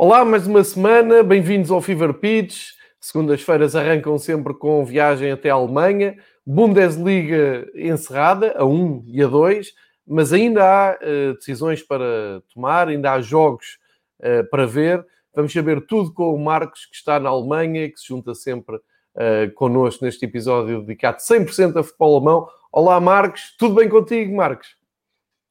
[0.00, 2.68] Olá, mais uma semana, bem-vindos ao Fever Pitch.
[3.00, 6.16] Segundas-feiras arrancam sempre com viagem até a Alemanha,
[6.46, 9.72] Bundesliga encerrada, a 1 e a 2,
[10.06, 13.80] mas ainda há uh, decisões para tomar, ainda há jogos
[14.20, 15.04] uh, para ver.
[15.34, 18.76] Vamos saber tudo com o Marcos, que está na Alemanha e que se junta sempre
[18.76, 22.48] uh, connosco neste episódio dedicado 100% a futebol alemão.
[22.70, 24.76] Olá, Marcos, tudo bem contigo, Marcos?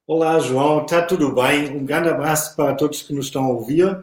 [0.08, 1.70] Olá, João, está tudo bem?
[1.70, 4.02] Um grande abraço para todos que nos estão a ouvir.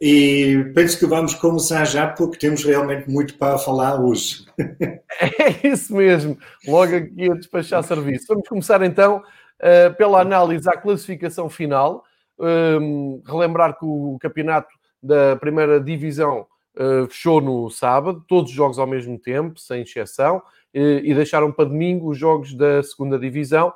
[0.00, 4.44] E penso que vamos começar já porque temos realmente muito para falar hoje.
[5.18, 6.36] É isso mesmo,
[6.68, 8.26] logo aqui a despachar serviço.
[8.28, 9.22] Vamos começar então
[9.62, 12.04] uh, pela análise à classificação final.
[12.38, 14.68] Um, relembrar que o campeonato
[15.02, 20.36] da primeira divisão uh, fechou no sábado, todos os jogos ao mesmo tempo, sem exceção,
[20.36, 20.42] uh,
[21.02, 23.72] e deixaram para domingo os jogos da segunda divisão,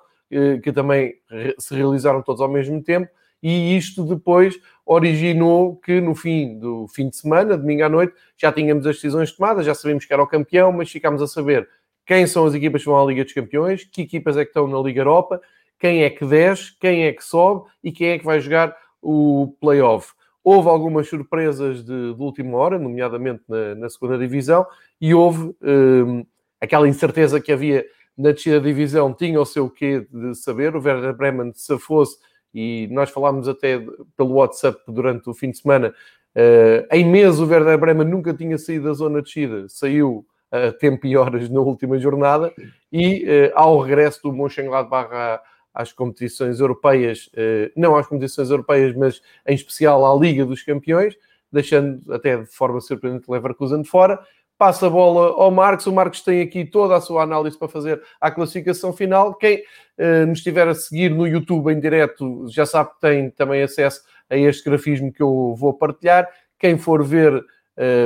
[0.63, 1.15] que também
[1.59, 3.11] se realizaram todos ao mesmo tempo
[3.43, 8.53] e isto depois originou que no fim do fim de semana, domingo à noite, já
[8.53, 11.69] tínhamos as decisões tomadas, já sabíamos que era o campeão, mas ficámos a saber
[12.05, 14.67] quem são as equipas que vão à Liga dos Campeões, que equipas é que estão
[14.67, 15.41] na Liga Europa,
[15.79, 19.55] quem é que desce, quem é que sobe e quem é que vai jogar o
[19.61, 20.13] playoff.
[20.43, 24.67] Houve algumas surpresas de, de última hora, nomeadamente na, na segunda divisão,
[25.01, 26.25] e houve hum,
[26.61, 27.87] aquela incerteza que havia
[28.17, 30.77] na da divisão, tinha o seu quê de saber.
[30.77, 32.19] O Werder Bremen, se fosse
[32.55, 33.79] e nós falámos até
[34.17, 35.95] pelo WhatsApp durante o fim de semana.
[36.35, 40.73] Uh, em mês, o Werder Bremen nunca tinha saído da zona de descida, saiu a
[40.73, 42.53] tempo e horas na última jornada,
[42.93, 45.41] e uh, ao regresso do Mönchengladbach
[45.73, 51.17] às competições europeias, uh, não às competições europeias, mas em especial à Liga dos Campeões,
[51.53, 54.21] deixando até de forma surpreendente Leverkusen de fora,
[54.61, 55.87] passa a bola ao Marcos.
[55.87, 59.33] O Marcos tem aqui toda a sua análise para fazer à classificação final.
[59.33, 59.57] Quem
[59.97, 64.03] uh, nos estiver a seguir no YouTube em direto já sabe que tem também acesso
[64.29, 66.29] a este grafismo que eu vou partilhar.
[66.59, 67.43] Quem for ver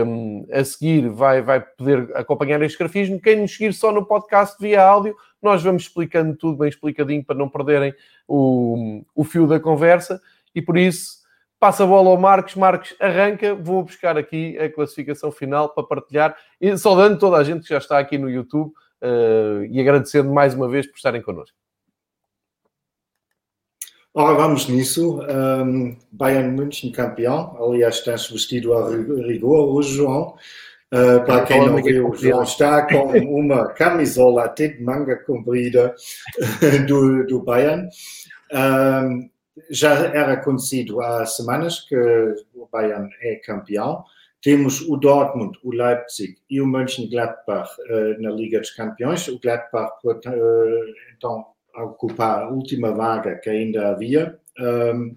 [0.07, 3.21] um, eh, a seguir vai, vai poder acompanhar este grafismo.
[3.21, 7.35] Quem nos seguir só no podcast via áudio, nós vamos explicando tudo bem explicadinho para
[7.35, 7.93] não perderem
[8.29, 10.23] o, o fio da conversa.
[10.55, 11.24] E por isso
[11.65, 16.37] Passa a bola ao Marcos, Marcos arranca, vou buscar aqui a classificação final para partilhar,
[16.61, 18.71] e saudando toda a gente que já está aqui no YouTube
[19.01, 21.57] uh, e agradecendo mais uma vez por estarem connosco.
[24.13, 25.23] Ora, vamos nisso.
[25.23, 30.35] Um, Bayern München campeão, aliás, estás vestido a rigor hoje, João.
[30.93, 33.05] Uh, para quem não viu, João está com
[33.41, 35.95] uma camisola até de manga comprida
[36.87, 37.89] do, do Bayern.
[38.53, 39.31] Um,
[39.71, 41.97] já era conhecido há semanas que
[42.55, 44.05] o Bayern é campeão.
[44.43, 49.27] Temos o Dortmund, o Leipzig e o Mönchengladbach uh, na Liga dos Campeões.
[49.29, 50.15] O Gladbach, uh,
[51.17, 54.39] então, a ocupar a última vaga que ainda havia.
[54.61, 55.17] Um,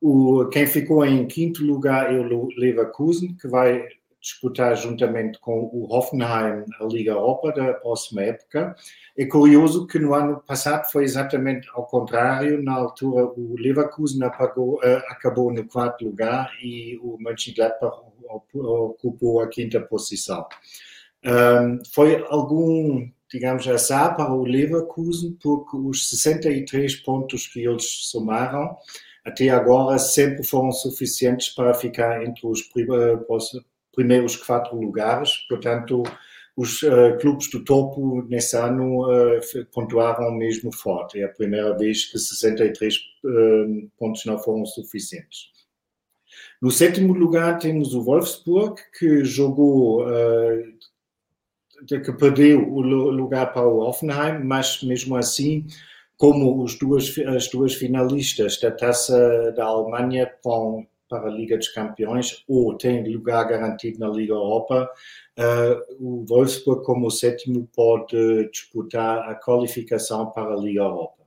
[0.00, 3.86] o, quem ficou em quinto lugar é o Leverkusen, que vai
[4.20, 8.74] disputar juntamente com o Hoffenheim a Liga Europa da próxima época.
[9.16, 12.62] É curioso que no ano passado foi exatamente ao contrário.
[12.62, 17.96] Na altura, o Leverkusen apagou, uh, acabou no quarto lugar e o Mönchengladbach
[18.54, 20.46] ocupou a quinta posição.
[21.24, 28.76] Um, foi algum, digamos, azar para o Leverkusen, porque os 63 pontos que eles somaram
[29.24, 32.62] até agora sempre foram suficientes para ficar entre os
[33.98, 36.04] primeiros quatro lugares, portanto,
[36.56, 39.40] os uh, clubes do topo nesse ano uh,
[39.74, 41.20] pontuaram mesmo forte.
[41.20, 45.50] É a primeira vez que 63 uh, eh, pontos não foram suficientes.
[46.62, 50.04] No sétimo lugar temos o Wolfsburg, que jogou,
[51.86, 55.66] que perdeu o lugar para o Hoffenheim, mas mesmo assim,
[56.16, 61.68] como os duas, as duas finalistas da Taça da Alemanha vão para a Liga dos
[61.68, 64.88] Campeões ou tem lugar garantido na Liga Europa,
[65.38, 71.18] uh, o Wolfsburg, como sétimo, pode disputar a qualificação para a Liga Europa.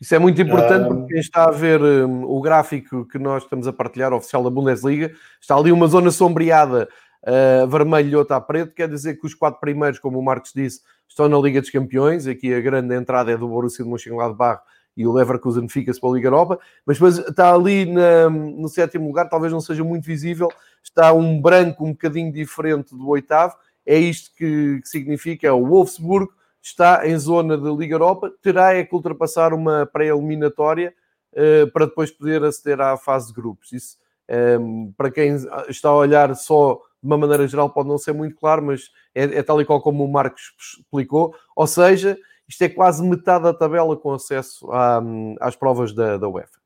[0.00, 3.66] Isso é muito importante porque quem está a ver um, o gráfico que nós estamos
[3.66, 5.10] a partilhar, oficial da Bundesliga,
[5.40, 6.88] está ali uma zona sombreada,
[7.22, 10.52] uh, vermelho e outra a preto, quer dizer que os quatro primeiros, como o Marcos
[10.54, 14.60] disse, estão na Liga dos Campeões, aqui a grande entrada é do Borussia de Mönchengladbach
[14.96, 19.06] e o Leverkusen fica-se para a Liga Europa, mas depois está ali na, no sétimo
[19.06, 20.48] lugar, talvez não seja muito visível,
[20.82, 23.54] está um branco um bocadinho diferente do oitavo,
[23.84, 26.28] é isto que, que significa, é o Wolfsburg
[26.62, 30.92] está em zona de Liga Europa, terá é que ultrapassar uma pré-eliminatória
[31.32, 33.72] uh, para depois poder aceder à fase de grupos.
[33.72, 33.96] Isso,
[34.28, 35.36] um, ehm, para quem
[35.68, 39.22] está a olhar só de uma maneira geral, pode não ser muito claro, mas é,
[39.22, 43.54] é tal e qual como o Marcos explicou, ou seja, isto é quase metade da
[43.54, 45.02] tabela com acesso à,
[45.40, 46.58] às provas da, da UEFA.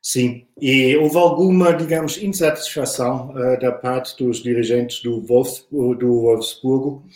[0.00, 7.06] Sim, e houve alguma, digamos, insatisfação uh, da parte dos dirigentes do, Wolfs, do Wolfsburgo,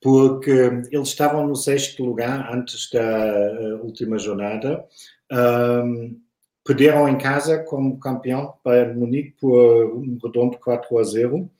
[0.00, 0.50] porque
[0.90, 4.86] eles estavam no sexto lugar antes da uh, última jornada,
[5.30, 6.18] um,
[6.64, 11.50] perderam em casa como campeão para Munique por um redondo 4 a 0.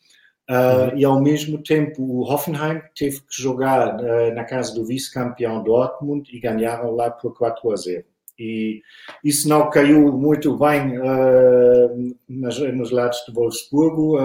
[0.50, 0.98] Uh, uhum.
[0.98, 6.28] E ao mesmo tempo, o Hoffenheim teve que jogar uh, na casa do vice-campeão Dortmund
[6.34, 8.04] e ganharam lá por 4 a 0
[8.36, 8.80] e
[9.22, 14.16] isso não caiu muito bem uh, nas, nos lados de Wolfsburgo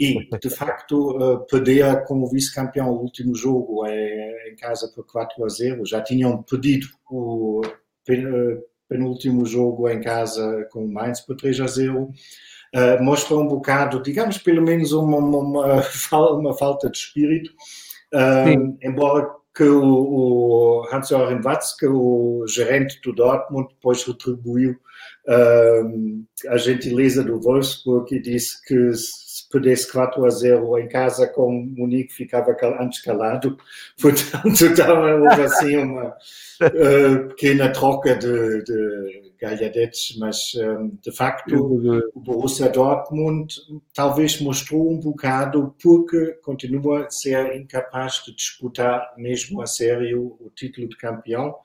[0.00, 5.48] e, de facto, perder como vice-campeão o último jogo em, em, casa por 4 a
[5.48, 5.86] 0.
[5.86, 7.62] Já tinham perdido o
[8.88, 12.10] penúltimo jogo em casa com o Mainz por 3 a 0.
[12.74, 15.82] Uh, mostra um bocado, digamos, pelo menos uma, uma,
[16.12, 17.50] uma falta de espírito,
[18.14, 24.76] uh, embora que o, o Hans-Joachim Watzke, o gerente do Dortmund, depois retribuiu
[25.26, 31.26] uh, a gentileza do Wolfsburg e disse que se perdesse 4 a 0 em casa
[31.26, 33.58] com Munique ficava antes calado.
[34.00, 41.54] Portanto, então, houve assim uma uh, pequena troca de, de galhadetes, mas um, de facto
[42.14, 43.54] o Borussia Dortmund
[43.94, 50.50] talvez mostrou um bocado porque continua a ser incapaz de disputar mesmo a sério o
[50.54, 51.56] título de campeão.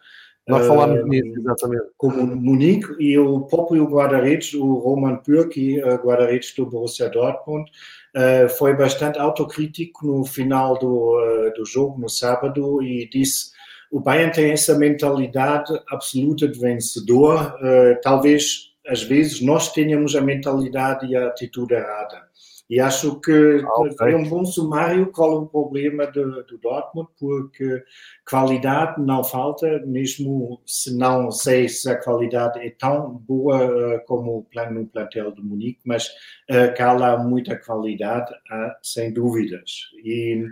[0.48, 1.86] Nós falámos uh, nisso, exatamente.
[1.98, 7.70] Como Munique e o próprio guarda-redes, o Roman Pürki, guarda-redes do Borussia Dortmund,
[8.16, 13.55] uh, foi bastante autocrítico no final do, uh, do jogo, no sábado, e disse
[13.96, 17.56] o Bayern tem essa mentalidade absoluta de vencedor.
[17.62, 22.26] Uh, talvez, às vezes, nós tenhamos a mentalidade e a atitude errada.
[22.70, 23.32] E acho que
[23.64, 27.84] ah, foi um bom sumário qual é o problema do, do, Dortmund, porque
[28.30, 34.46] qualidade não falta, mesmo se não sei se a qualidade é tão boa uh, como
[34.72, 36.08] no plantel de Munique, mas
[36.52, 38.34] uh, cala muita qualidade,
[38.82, 39.72] sem dúvidas.
[40.04, 40.44] E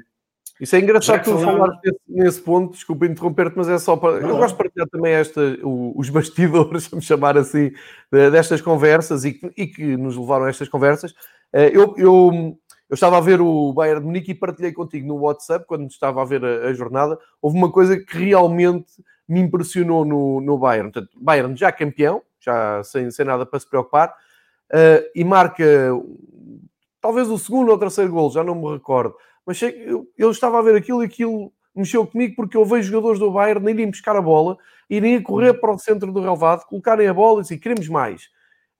[0.64, 4.22] isso é engraçado tu falar nesse, nesse, ponto, desculpa interromper-te, mas é só para.
[4.22, 7.70] Não, eu gosto de partilhar também esta, os bastidores, vamos chamar assim,
[8.10, 11.14] destas conversas e que, e que nos levaram a estas conversas.
[11.52, 12.58] Eh, eu, eu,
[12.90, 16.22] eu estava a ver o Bayern de Munique e partilhei contigo no WhatsApp, quando estava
[16.22, 17.20] a ver a, a jornada.
[17.42, 18.88] Houve uma coisa que realmente
[19.28, 20.94] me impressionou no, no Bayern.
[20.94, 24.16] Portanto, Bayern já campeão, já sem, sem nada para se preocupar,
[24.72, 25.92] uh, e marca
[27.02, 29.14] talvez o segundo ou terceiro gol, já não me recordo
[29.46, 33.20] mas eu, eu estava a ver aquilo e aquilo mexeu comigo porque eu vejo jogadores
[33.20, 34.58] do Bayern irem buscar a bola,
[34.90, 35.60] irem a correr uhum.
[35.60, 38.24] para o centro do relvado, colocarem a bola e dizer, queremos mais.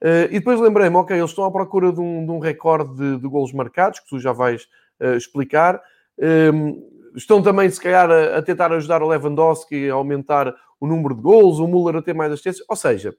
[0.02, 3.18] Uh, e depois lembrei-me, ok, eles estão à procura de um, de um recorde de,
[3.20, 4.68] de golos marcados, que tu já vais
[5.00, 5.82] uh, explicar.
[6.20, 6.84] Um, ehm,
[7.16, 11.22] estão também, se calhar, a, a, tentar ajudar o Lewandowski a aumentar o número de
[11.22, 12.66] golos, o Müller a ter mais assistências.
[12.70, 13.16] Ou seja,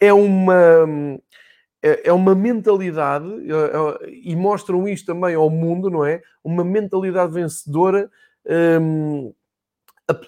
[0.00, 0.86] é uma
[1.84, 6.22] é, é uma mentalidade, é, é, e mostram isto também ao mundo, não é?
[6.42, 8.10] Uma mentalidade vencedora
[8.80, 9.34] hum,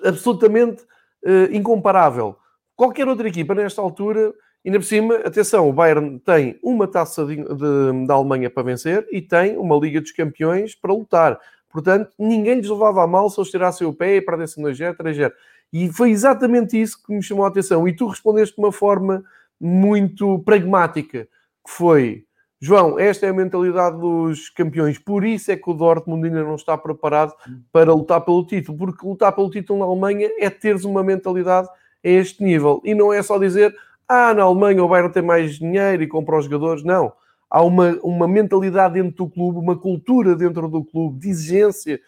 [0.05, 0.83] absolutamente
[1.25, 2.37] uh, incomparável.
[2.77, 7.37] Qualquer outra equipa nesta altura, ainda por cima, atenção, o Bayern tem uma taça de,
[7.37, 11.41] de, da Alemanha para vencer e tem uma Liga dos Campeões para lutar.
[11.73, 15.33] Portanto, ninguém lhes levava a mal se eles tirassem o pé e perdessem 2-0, 3-0.
[15.73, 17.89] E foi exatamente isso que me chamou a atenção.
[17.89, 19.25] E tu respondeste de uma forma
[19.59, 21.27] muito pragmática
[21.67, 22.27] que foi
[22.59, 26.55] João, esta é a mentalidade dos campeões, por isso é que o Dortmund ainda não
[26.55, 27.35] está preparado
[27.71, 32.09] para lutar pelo título, porque lutar pelo título na Alemanha é teres uma mentalidade a
[32.09, 33.77] este nível e não é só dizer
[34.09, 37.13] ah, na Alemanha o Bayern tem mais dinheiro e compra os jogadores, não.
[37.51, 42.01] Há uma, uma mentalidade dentro do clube, uma cultura dentro do clube de exigência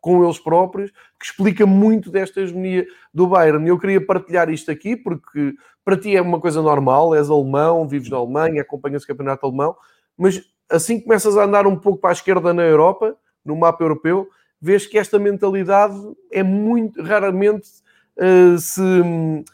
[0.00, 3.66] com eles próprios, que explica muito desta hegemonia do Bayern.
[3.66, 5.54] Eu queria partilhar isto aqui, porque
[5.84, 9.76] para ti é uma coisa normal, és alemão, vives na Alemanha, acompanhas o campeonato alemão,
[10.16, 13.84] mas assim que começas a andar um pouco para a esquerda na Europa, no mapa
[13.84, 14.28] europeu,
[14.60, 15.96] vês que esta mentalidade
[16.32, 17.68] é muito raramente
[18.16, 19.44] uh, se, uh,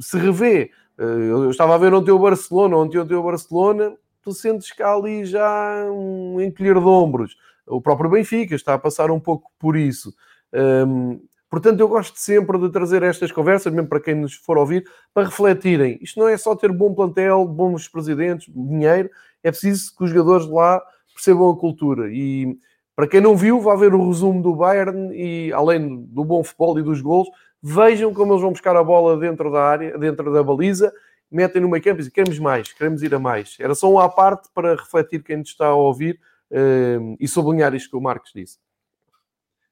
[0.00, 0.70] se revê.
[0.98, 4.92] Uh, eu estava a ver ontem o Barcelona, ontem, ontem o Barcelona, tu sentes há
[4.92, 7.36] ali já um encolher de ombros
[7.70, 10.12] o próprio Benfica está a passar um pouco por isso.
[10.52, 11.20] Um,
[11.50, 15.26] portanto, eu gosto sempre de trazer estas conversas, mesmo para quem nos for ouvir, para
[15.26, 15.98] refletirem.
[16.00, 19.10] Isto não é só ter bom plantel, bons presidentes, dinheiro,
[19.42, 20.80] é preciso que os jogadores lá
[21.14, 22.08] percebam a cultura.
[22.10, 22.56] E
[22.94, 26.78] para quem não viu, vá ver o resumo do Bayern e, além do bom futebol
[26.78, 27.28] e dos gols,
[27.62, 30.92] vejam como eles vão buscar a bola dentro da área, dentro da baliza,
[31.30, 33.56] metem no meio campo e dizem, queremos mais, queremos ir a mais.
[33.58, 36.20] Era só um à parte para refletir quem nos está a ouvir
[37.18, 38.58] e sublinhar isto que o Marcos disse.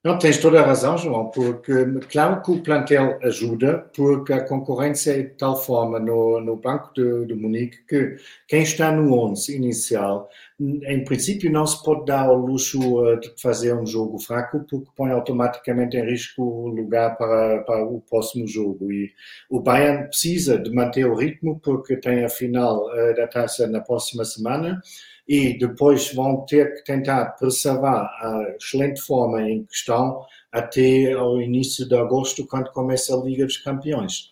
[0.09, 5.11] Não, tens toda a razão, João, porque claro que o plantel ajuda, porque a concorrência
[5.11, 9.55] é de tal forma no, no Banco de, de Munique que quem está no 11
[9.55, 14.65] inicial, em princípio, não se pode dar ao luxo eh, de fazer um jogo fraco,
[14.69, 18.91] porque põe automaticamente em risco o lugar para, para o próximo jogo.
[18.91, 19.13] E
[19.51, 23.81] o Bayern precisa de manter o ritmo, porque tem a final eh, da taça na
[23.83, 24.81] próxima semana
[25.29, 31.41] e depois vão ter que tentar preservar a excelente forma em que estão até ao
[31.41, 34.31] início de agosto, quando começa a Liga dos Campeões.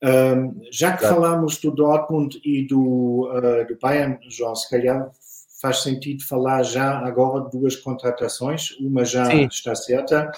[0.00, 1.16] Um, já que claro.
[1.16, 5.10] falamos do Dortmund e do, uh, do Bayern, João, se calhar
[5.60, 9.48] faz sentido falar já agora de duas contratações, uma já Sim.
[9.50, 10.30] está certa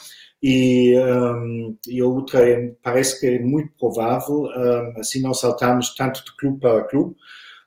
[0.43, 5.95] e, um, e a outra é, parece que é muito provável, um, assim não saltamos
[5.95, 7.15] tanto de clube para clube.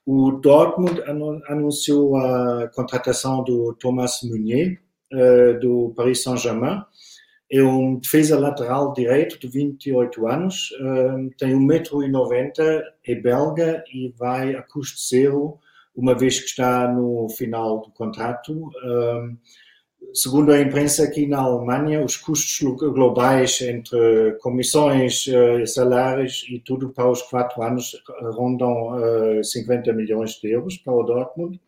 [0.06, 1.02] O Dortmund
[1.48, 4.82] anunciou a contratação do Thomas Meunier,
[5.14, 6.84] uh, do Paris Saint-Germain.
[7.50, 14.56] É um defesa lateral direito de 28 anos, uh, tem 1,90m, é belga e vai
[14.56, 15.60] a custo zero,
[15.96, 18.72] uma vez que está no final do contrato.
[20.14, 26.90] Segundo a imprensa aqui na Alemanha, os custos globais entre comissões, eh, salários e tudo
[26.90, 27.92] para os quatro anos
[28.34, 28.96] rondam
[29.44, 31.60] 50 eh, milhões de euros para o Dortmund.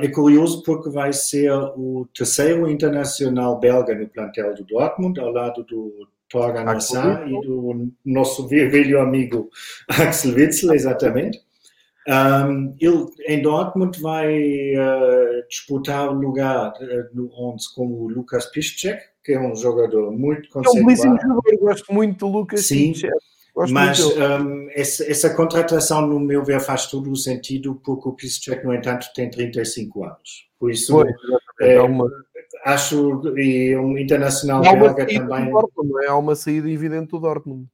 [0.00, 5.64] É curioso porque vai ser o terceiro internacional belga no plantel do Dortmund, ao lado
[5.64, 9.50] do Torgan Assar e do nosso velho amigo
[9.88, 11.40] Axel Witzel, exatamente.
[12.08, 14.32] Um, ele em Dortmund vai
[14.76, 20.48] uh, disputar lugar uh, no 11 com o Lucas Piszczek, que é um jogador muito
[20.48, 20.78] conceituado.
[20.78, 23.14] É um belíssimo jogador, eu gosto muito do Lucas Sim, Piszczek.
[23.70, 28.64] Mas um, essa, essa, contratação, no meu ver, faz todo o sentido, porque o Piszczek,
[28.64, 30.48] no entanto, tem 35 anos.
[30.58, 31.10] Por isso, Foi,
[31.60, 32.08] é, é uma...
[32.64, 35.50] acho, e um internacional belga também...
[35.50, 36.08] Dortmund, é?
[36.08, 37.66] Há uma saída evidente do Dortmund.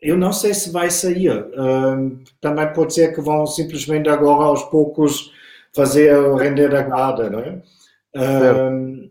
[0.00, 1.30] Eu não sei se vai sair.
[1.54, 5.32] Um, também pode ser que vão simplesmente agora aos poucos
[5.74, 7.62] fazer render a guarda, não é?
[8.16, 9.10] Um,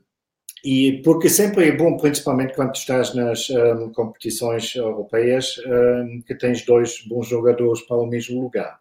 [0.63, 5.55] e porque sempre é bom, principalmente quando estás nas um, competições europeias,
[6.27, 8.77] que tens dois bons jogadores para o mesmo lugar.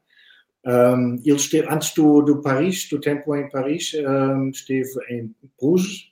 [1.24, 3.92] ele esteve, antes do, do Paris, do tempo em Paris,
[4.52, 6.08] esteve em Bruges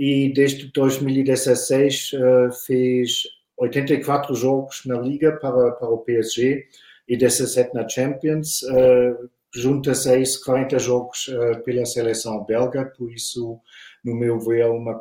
[0.00, 3.24] e desde 2016 uh, fez
[3.60, 6.66] 84 jogos na Liga para, para o PSG
[7.06, 8.62] e 17 na Champions.
[8.62, 13.58] Uh, Junta-se a isso 40 jogos uh, pela seleção belga, por isso,
[14.04, 15.00] no meu ver, uma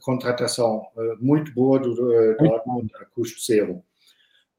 [0.00, 3.80] contratação uh, muito boa do Dortmund a custo zero.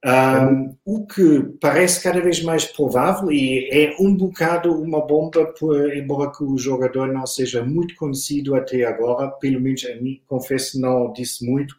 [0.06, 5.94] Um, o que parece cada vez mais provável e é um bocado uma bomba, por,
[5.94, 10.79] embora que o jogador não seja muito conhecido até agora, pelo menos a mim, confesso,
[10.79, 11.75] não disse muito,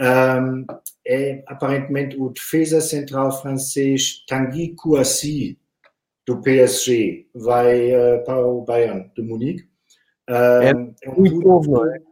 [0.00, 0.64] um,
[1.06, 5.58] é aparentemente o defesa central francês Tanguy Kouassi,
[6.26, 9.66] do PSG, vai uh, para o Bayern de Munique.
[10.28, 12.02] Um, é, é um muito puto, novo, não é?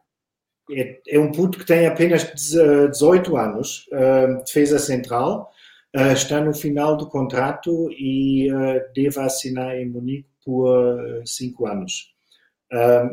[0.73, 1.01] é?
[1.07, 5.53] É um puto que tem apenas 18 anos, uh, defesa central,
[5.95, 12.15] uh, está no final do contrato e uh, deve assinar em Munique por 5 anos.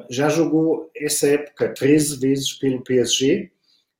[0.10, 3.52] já jogou essa época 13 vezes pelo PSG,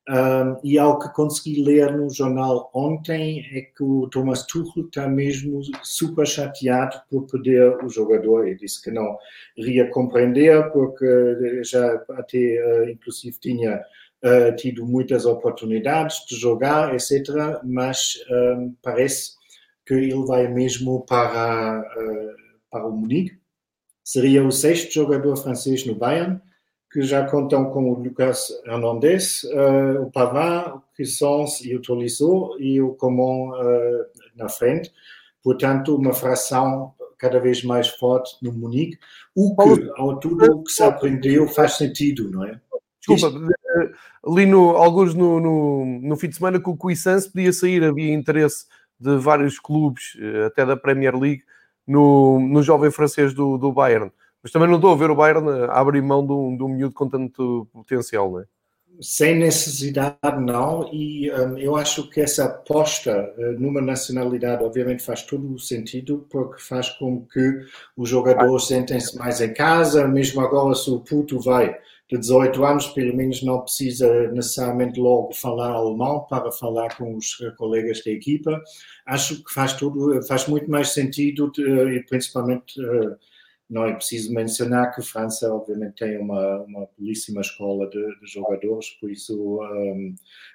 [0.06, 5.08] um, e ao que consegui ler no jornal ontem é que o Thomas Tuchel está
[5.08, 8.46] mesmo super chateado por perder o jogador.
[8.46, 9.16] Ele disse que não
[9.56, 13.80] iria compreender porque já até uh, inclusive tinha
[14.22, 17.62] uh, tido muitas oportunidades de jogar, etc.
[17.64, 19.32] Mas um, parece
[19.86, 23.38] que ele vai mesmo para, uh, para o Munique.
[24.04, 26.42] Seria o sexto jogador francês no Bayern
[26.94, 32.56] que já contam com o Lucas Hernandez, uh, o Pavard, o Cuissons e o Tolisso
[32.60, 34.04] e o Coman uh,
[34.36, 34.92] na frente.
[35.42, 38.96] Portanto, uma fração cada vez mais forte no Munique.
[39.34, 42.60] O que, ao tudo o que se aprendeu, faz sentido, não é?
[43.04, 43.36] Desculpa,
[43.76, 43.90] eh,
[44.28, 48.14] li no, alguns no, no, no fim de semana que o Cuissance podia sair, havia
[48.14, 48.66] interesse
[49.00, 51.42] de vários clubes, até da Premier League,
[51.84, 54.12] no, no jovem francês do, do Bayern.
[54.44, 56.92] Mas também não estou a ver o Bayern abrir mão de um, de um miúdo
[56.92, 58.44] com tanto potencial, não é?
[59.00, 60.92] Sem necessidade, não.
[60.92, 66.26] E um, eu acho que essa aposta uh, numa nacionalidade, obviamente, faz todo o sentido,
[66.30, 67.60] porque faz com que
[67.96, 70.06] os jogadores sentem-se mais em casa.
[70.06, 71.74] Mesmo agora, se o puto vai
[72.10, 77.40] de 18 anos, pelo menos não precisa necessariamente logo falar alemão para falar com os
[77.40, 78.60] uh, colegas da equipa.
[79.06, 82.78] Acho que faz tudo, faz muito mais sentido, de, uh, e principalmente
[83.68, 88.26] não é preciso mencionar que a França, obviamente, tem uma, uma belíssima escola de, de
[88.26, 90.14] jogadores, por isso um,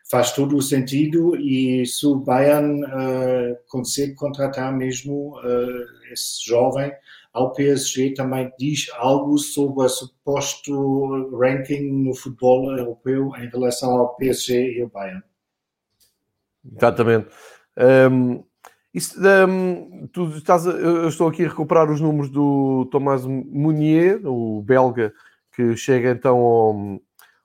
[0.10, 1.36] faz todo o sentido.
[1.36, 6.92] E se o Bayern uh, consegue contratar mesmo uh, esse jovem
[7.34, 14.16] ao PSG, também diz algo sobre o suposto ranking no futebol europeu em relação ao
[14.16, 15.24] PSG e ao Bayern.
[16.75, 17.30] Exatamente.
[17.78, 18.44] Um,
[18.93, 24.19] isso, um, tu estás a, eu estou aqui a recuperar os números do Thomas Munier,
[24.25, 25.13] o belga,
[25.53, 27.01] que chega então ao,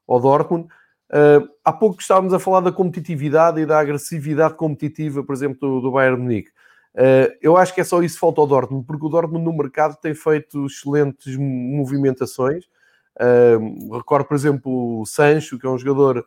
[0.09, 0.69] ao Dortmund.
[1.11, 5.81] Uh, há pouco estávamos a falar da competitividade e da agressividade competitiva, por exemplo, do,
[5.83, 6.51] do Bayern Munique.
[6.95, 9.53] Uh, eu acho que é só isso que falta ao Dortmund, porque o Dortmund no
[9.53, 12.65] mercado tem feito excelentes movimentações.
[13.21, 16.25] Uh, recordo, por exemplo, o Sancho, que é um jogador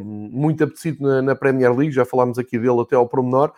[0.00, 3.52] muito apetecido na, na, Premier League, já falámos aqui dele até ao promenor,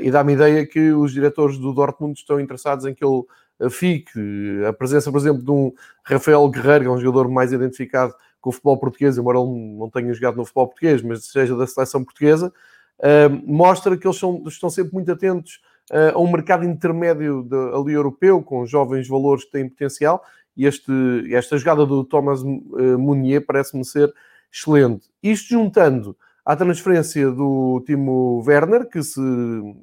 [0.00, 3.22] e dá-me ideia que os diretores do Dortmund estão interessados em que ele
[3.60, 4.20] uh, fique.
[4.68, 5.72] A presença, por exemplo, de um
[6.04, 9.90] Rafael Guerreiro, que é um jogador mais identificado com o futebol português, embora ele não
[9.90, 12.52] tenha jogado no futebol português, mas seja da seleção portuguesa,
[13.00, 15.60] uh, mostra que eles são, estão sempre muito atentos
[16.14, 20.24] a um mercado intermédio de, ali europeu, com jovens valores que têm potencial,
[20.56, 20.90] e este,
[21.30, 24.10] esta jogada do Thomas Munier parece-me ser
[24.50, 25.10] excelente.
[25.22, 29.20] Isto juntando à transferência do Timo Werner, que se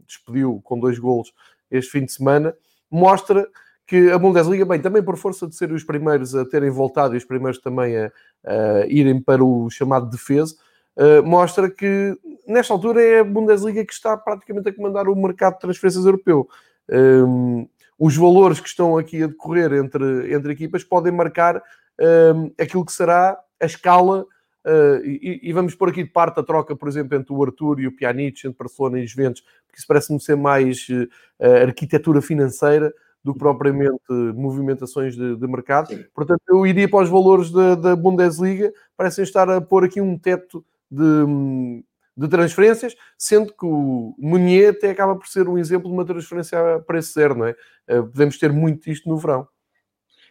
[0.05, 1.33] despediu com dois golos
[1.69, 2.53] este fim de semana,
[2.89, 3.47] mostra
[3.87, 7.17] que a Bundesliga, bem, também por força de ser os primeiros a terem voltado e
[7.17, 8.11] os primeiros também a,
[8.45, 10.55] a irem para o chamado defesa,
[10.97, 15.55] uh, mostra que nesta altura é a Bundesliga que está praticamente a comandar o mercado
[15.55, 16.47] de transferências europeu.
[16.89, 21.61] Um, os valores que estão aqui a decorrer entre, entre equipas podem marcar
[21.99, 24.25] um, aquilo que será a escala
[24.65, 27.79] Uh, e, e, vamos pôr aqui de parte a troca, por exemplo, entre o Arthur
[27.79, 32.93] e o Pjanic, entre Barcelona e Juventus, porque isso parece-me ser mais uh, arquitetura financeira
[33.23, 34.01] do que propriamente
[34.35, 35.87] movimentações de, de mercado.
[35.87, 36.05] Sim.
[36.13, 40.17] Portanto, eu iria para os valores da, da Bundesliga, parecem estar a pôr aqui um
[40.17, 41.83] teto de,
[42.17, 46.75] de transferências, sendo que o Munier até acaba por ser um exemplo de uma transferência
[46.75, 47.55] a preço zero, não é?
[47.89, 49.47] Uh, podemos ter muito isto no verão.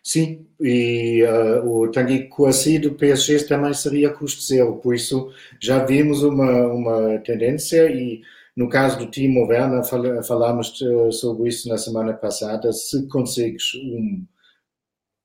[0.02, 5.84] Sim, e uh, o Tanguy Kouassi do PSG também seria custo zero, por isso já
[5.84, 8.22] vimos uma, uma tendência e
[8.56, 13.74] no caso do Timo Werner fal falámos uh, sobre isso na semana passada, se consegues
[13.74, 14.24] um,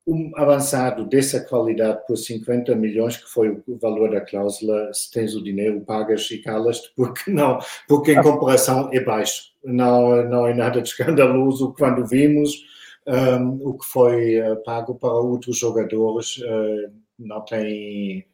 [0.07, 5.35] um avançado dessa qualidade por 50 milhões, que foi o valor da cláusula, se tens
[5.35, 10.53] o dinheiro, pagas e calas-te, porque não, porque em comparação é baixo, não, não é
[10.53, 11.73] nada de escandaloso.
[11.77, 12.74] Quando vimos
[13.07, 18.25] um, o que foi uh, pago para outros jogadores uh, não tem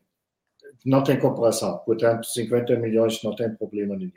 [0.86, 1.77] não tem comparação.
[1.79, 4.12] Portanto, 50 milhões não tem problema nenhum.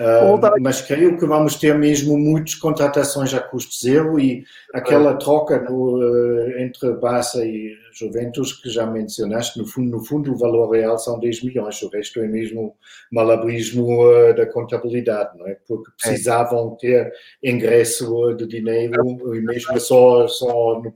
[0.00, 5.60] Uh, mas creio que vamos ter mesmo muitas contratações a custo zero e aquela troca
[5.60, 10.70] no, uh, entre Barça e Juventus que já mencionaste, no fundo, no fundo o valor
[10.70, 12.74] real são 10 milhões, o resto é mesmo
[13.12, 15.58] malabrismo uh, da contabilidade, não é?
[15.68, 15.94] Porque é.
[16.00, 17.12] precisavam ter
[17.42, 20.94] ingresso de dinheiro e mesmo só, só no,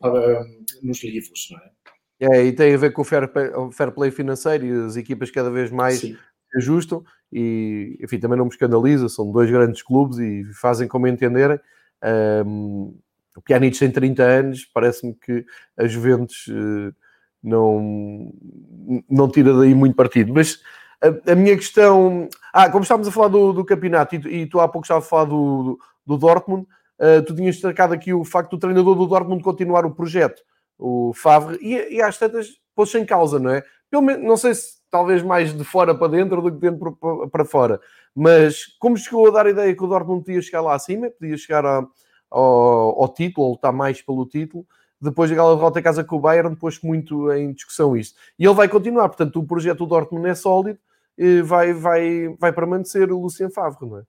[0.82, 1.74] nos livros, não é?
[2.20, 4.96] É, e tem a ver com o fair play, o fair play financeiro e as
[4.96, 6.16] equipas cada vez mais Sim
[6.56, 11.58] ajustam e, enfim, também não me escandaliza, são dois grandes clubes e fazem como entenderem.
[12.46, 12.96] Um,
[13.36, 15.44] o Pjanic tem 30 anos, parece-me que
[15.76, 16.94] a Juventus uh,
[17.42, 18.32] não,
[19.10, 20.32] não tira daí muito partido.
[20.32, 20.60] Mas
[21.02, 22.28] a, a, minha questão...
[22.52, 25.08] Ah, como estávamos a falar do, do campeonato e, e tu há pouco estavas a
[25.08, 26.66] falar do, do, do Dortmund,
[27.00, 30.40] uh, tu tinhas destacado aqui o facto do treinador do Dortmund continuar o projeto,
[30.78, 33.64] o Favre, e, e às tantas pôs em causa, não é?
[33.90, 36.96] Pelo menos, não sei se talvez mais de fora para dentro do que dentro
[37.32, 37.80] para fora.
[38.14, 41.36] Mas como chegou a dar a ideia que o Dortmund podia chegar lá acima, podia
[41.36, 41.84] chegar a,
[42.30, 44.64] ao, ao, título, ou lutar mais pelo título,
[45.00, 48.14] depois daquela derrota em casa com o Bayern, pôs muito em discussão isso.
[48.38, 50.78] E ele vai continuar, portanto, o projeto do Dortmund é sólido,
[51.44, 54.02] vai, vai, vai permanecer o Lucien Favre, não é?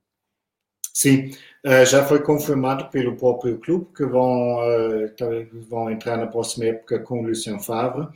[0.96, 1.32] Sim,
[1.66, 7.00] uh, já foi confirmado pelo próprio clube que vão, uh, vão entrar na próxima época
[7.00, 8.08] com o Lucien Favre.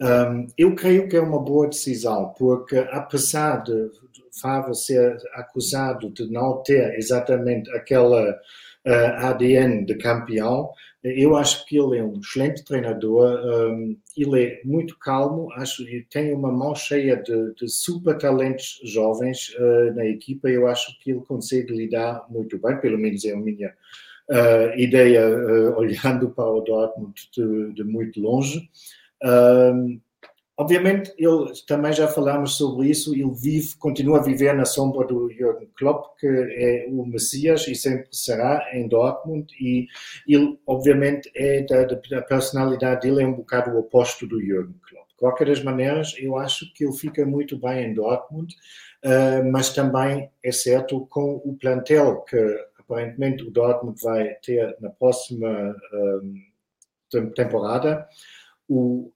[0.00, 3.90] Um, eu creio que é uma boa decisão, porque apesar de
[4.40, 8.38] Favre ser acusado de não ter exatamente aquela
[8.84, 10.70] eh, ADN de campeão,
[11.02, 16.04] eu acho que ele é um excelente treinador, um, ele é muito calmo, acho que
[16.10, 20.48] tem uma mão cheia de, de super talentos jovens uh, na equipa.
[20.48, 23.72] Eu acho que ele consegue lidar muito bem, pelo menos é a minha
[24.28, 28.68] uh, ideia, uh, olhando para o Dortmund de, de muito longe.
[29.22, 30.00] Um,
[30.60, 33.14] Obviamente, ele também já falamos sobre isso.
[33.14, 37.76] Ele vive, continua a viver na sombra do Jürgen Klopp, que é o Messias e
[37.76, 39.54] sempre será em Dortmund.
[39.60, 39.86] E
[40.26, 45.08] ele, obviamente, é da, da personalidade dele é um bocado o oposto do Jürgen Klopp.
[45.10, 48.52] De qualquer das maneiras, eu acho que ele fica muito bem em Dortmund,
[49.04, 52.36] uh, mas também é certo com o plantel que
[52.80, 58.08] aparentemente o Dortmund vai ter na próxima um, temporada.
[58.68, 59.12] O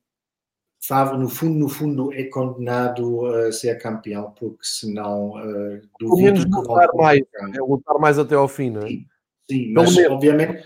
[0.84, 6.44] Favre, no fundo, no fundo, é condenado a ser campeão, porque senão uh, duvido menos
[6.44, 7.20] lutar mais,
[7.54, 8.88] é lutar mais até ao fim, não é?
[8.88, 9.06] Sim,
[9.48, 10.12] sim mas menos.
[10.12, 10.64] obviamente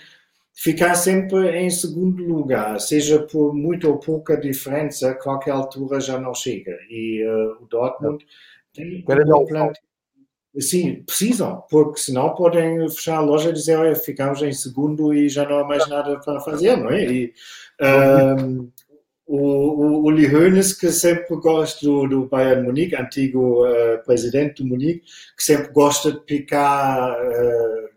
[0.54, 6.18] ficar sempre em segundo lugar, seja por muito ou pouca diferença, a qualquer altura já
[6.18, 6.78] não chega.
[6.88, 8.24] E uh, o Dortmund
[8.72, 9.72] tem um plano.
[10.58, 15.28] Sim, precisam, porque senão podem fechar a loja e dizer, olha, ficamos em segundo e
[15.28, 17.04] já não há mais nada para fazer, não é?
[17.04, 17.34] E,
[17.82, 18.72] uh,
[19.26, 24.68] o, o Uli Hoeneß, que sempre gosta do, do Bayern Munique, antigo uh, presidente do
[24.68, 25.02] Munique,
[25.36, 27.88] que sempre gosta de picar uh,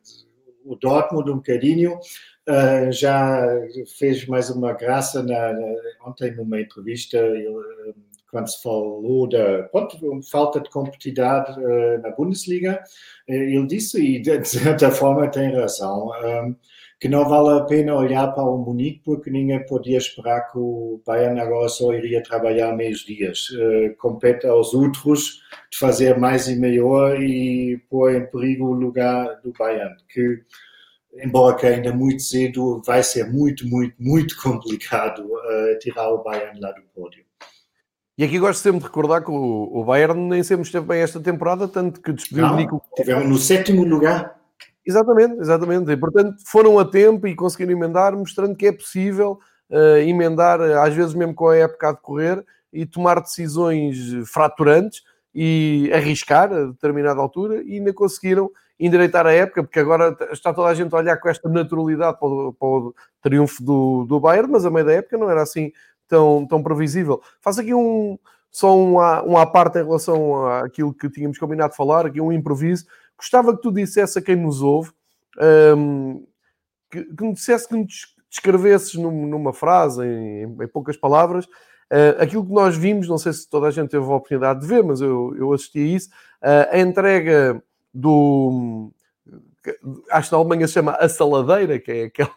[0.66, 3.46] o Dortmund um bocadinho, uh, já
[3.98, 7.48] fez mais uma graça na, na, ontem numa entrevista, ele,
[8.32, 9.70] quando se falou da
[10.32, 11.60] falta de competitividade
[12.04, 12.80] na Bundesliga,
[13.28, 16.12] ele disse, e de certa forma tem razão,
[17.00, 21.02] que não vale a pena olhar para o Munique porque ninguém podia esperar que o
[21.06, 23.50] Bayern agora só iria trabalhar meios dias.
[23.52, 29.40] Uh, compete aos outros de fazer mais e melhor e pôr em perigo o lugar
[29.42, 30.42] do Bayern, que
[31.24, 36.60] embora que ainda muito cedo vai ser muito, muito, muito complicado uh, tirar o Bayern
[36.60, 37.24] lá do pódio.
[38.18, 41.22] E aqui gosto sempre de recordar que o, o Bayern nem sempre esteve bem esta
[41.22, 42.82] temporada, tanto que despediu o Nico.
[42.94, 44.39] Tivemos no sétimo lugar.
[44.90, 45.92] Exatamente, exatamente.
[45.92, 50.96] E, portanto, foram a tempo e conseguiram emendar, mostrando que é possível uh, emendar, às
[50.96, 53.98] vezes mesmo com a época a decorrer, e tomar decisões
[54.28, 58.50] fraturantes e arriscar a determinada altura, e ainda conseguiram
[58.80, 62.28] endireitar a época, porque agora está toda a gente a olhar com esta naturalidade para
[62.28, 65.72] o, para o triunfo do, do Bayern, mas a meio da época não era assim
[66.08, 67.22] tão, tão previsível.
[67.42, 68.18] Faço aqui um,
[68.50, 72.32] só um um à parte em relação àquilo que tínhamos combinado de falar, aqui um
[72.32, 72.86] improviso.
[73.20, 74.92] Gostava que tu dissesse a quem nos ouve,
[75.76, 76.26] um,
[76.90, 82.22] que, que me dissesse, que nos descrevesses num, numa frase, em, em poucas palavras, uh,
[82.22, 84.82] aquilo que nós vimos, não sei se toda a gente teve a oportunidade de ver,
[84.82, 86.10] mas eu, eu assisti a isso,
[86.42, 87.62] uh, a entrega
[87.94, 88.90] do,
[90.12, 92.30] acho que na Alemanha se chama a saladeira, que é aquele,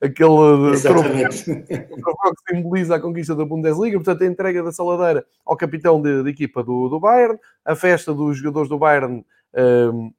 [0.00, 6.02] aquele troféu que simboliza a conquista da Bundesliga, portanto a entrega da saladeira ao capitão
[6.02, 9.24] de, de equipa do, do Bayern, a festa dos jogadores do Bayern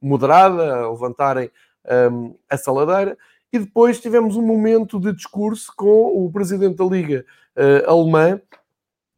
[0.00, 1.50] moderada, a levantarem
[2.48, 3.16] a saladeira.
[3.52, 7.24] E depois tivemos um momento de discurso com o presidente da Liga
[7.56, 8.40] uh, alemã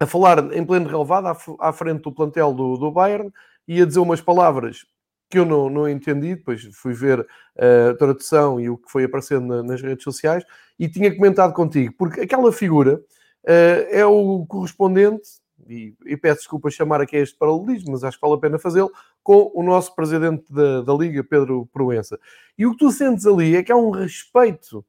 [0.00, 1.26] a falar em pleno relevado
[1.58, 3.32] à, frente do plantel do, do, Bayern
[3.66, 4.86] e a dizer umas palavras
[5.28, 7.26] que eu não, não entendi, depois fui ver
[7.58, 10.44] a tradução e o que foi aparecendo na, nas redes sociais
[10.78, 15.28] e tinha comentado contigo, porque aquela figura uh, é o correspondente
[15.68, 18.90] e, e, peço desculpa chamar aqui este paralelismo, mas acho que vale a pena fazê-lo,
[19.22, 22.18] com o nosso presidente da, da Liga, Pedro Proença.
[22.56, 24.84] E o que tu sentes ali é que há um respeito,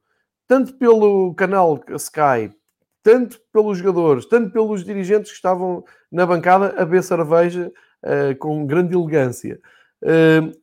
[0.48, 2.56] tanto pelo canal Sky,
[3.04, 7.72] tanto pelos jogadores, tanto pelos dirigentes que estavam na bancada a beber cerveja
[8.04, 9.60] uh, com grande elegância.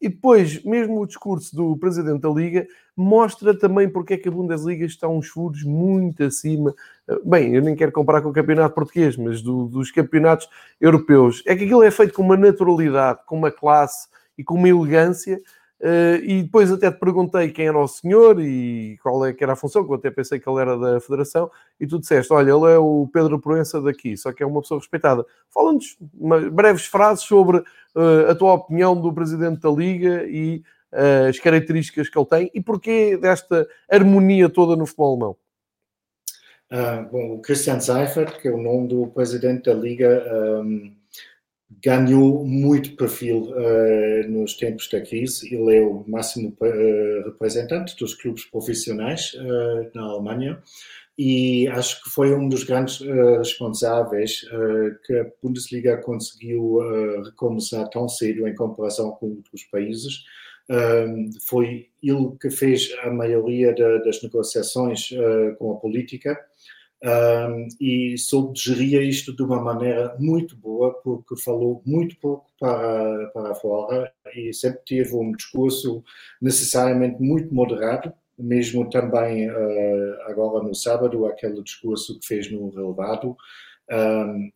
[0.01, 4.33] E depois, mesmo o discurso do Presidente da Liga mostra também porque é que a
[4.33, 6.75] Bundesliga está uns furos muito acima.
[7.07, 10.49] Uh, bem, eu nem quero comparar com o campeonato português, mas do, dos campeonatos
[10.81, 11.43] europeus.
[11.47, 15.41] É que aquilo é feito com uma naturalidade, com uma classe e com uma elegância
[15.79, 19.53] Uh, e depois até te perguntei quem era o senhor e qual é que era
[19.53, 22.51] a função, que eu até pensei que ele era da Federação, e tu disseste, olha,
[22.51, 25.25] ele é o Pedro Proença daqui, só que é uma pessoa respeitada.
[25.51, 25.99] Fala-nos
[26.51, 30.63] breves frases sobre uh, a tua opinião do Presidente da Liga e
[30.93, 35.37] uh, as características que ele tem e porquê desta harmonia toda no futebol alemão.
[36.73, 40.25] Uh, bom, o Christian Seifert, que é o nome do Presidente da Liga,
[40.65, 40.91] um
[41.71, 45.53] ganhou muito perfil uh, nos tempos da crise.
[45.55, 50.63] Ele é o máximo uh, representante dos clubes profissionais uh, na Alemanha
[51.19, 53.01] e acho que foi um dos grandes
[53.39, 54.45] responsáveis
[55.07, 56.79] que a Bundesliga conseguiu
[57.25, 60.25] recomeçar tão cedo em comparação com outros países.
[61.47, 63.75] foi ele que fez a maioria
[64.05, 65.09] das negociações
[65.59, 66.39] com a política
[67.05, 73.27] um, e soube gerir isto de uma maneira muito boa, porque falou muito pouco para,
[73.29, 76.03] para fora e sempre teve um discurso
[76.41, 83.37] necessariamente muito moderado, mesmo também uh, agora no sábado, aquele discurso que fez no relevado.
[83.91, 84.51] Um,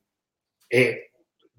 [0.73, 1.10] é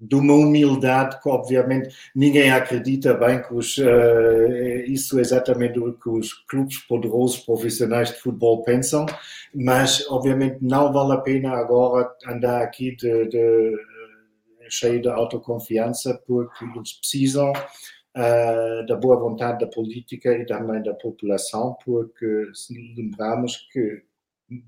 [0.02, 5.92] de uma humildade que, obviamente, ninguém acredita bem que os, uh, isso é exatamente o
[5.92, 9.06] que os clubes poderosos profissionais de futebol pensam,
[9.54, 13.76] mas, obviamente, não vale a pena agora andar aqui de, de
[14.68, 20.94] cheio de autoconfiança, porque eles precisam uh, da boa vontade da política e também da
[20.94, 24.02] população, porque se lembrarmos que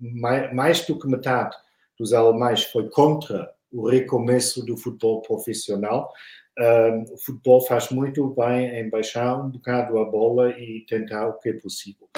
[0.01, 1.57] mais, mais do que metade
[1.99, 6.11] dos alemães foi contra o recomeço do futebol profissional.
[6.59, 11.39] Uh, o futebol faz muito bem em baixar um bocado a bola e tentar o
[11.39, 12.09] que é possível.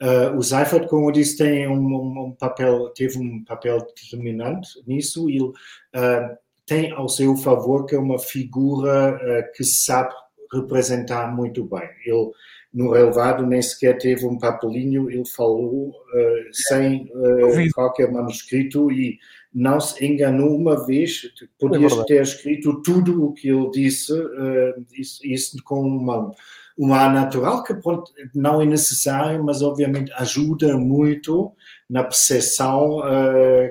[0.00, 5.28] Uh, o Seifert, como eu disse, tem um, um, papel, teve um papel determinante nisso.
[5.30, 9.18] Ele uh, tem ao seu favor que é uma figura
[9.56, 10.12] que sabe
[10.52, 11.88] representar muito bem.
[12.04, 12.30] Ele
[12.72, 19.18] no relevado nem sequer teve um papelinho, ele falou uh, sem uh, qualquer manuscrito e
[19.52, 21.22] não se enganou uma vez.
[21.58, 26.30] Podias é ter escrito tudo o que ele disse, uh, isso, isso, com uma,
[26.76, 31.52] uma ar natural, que pronto, não é necessário, mas obviamente ajuda muito
[31.88, 33.00] na percepção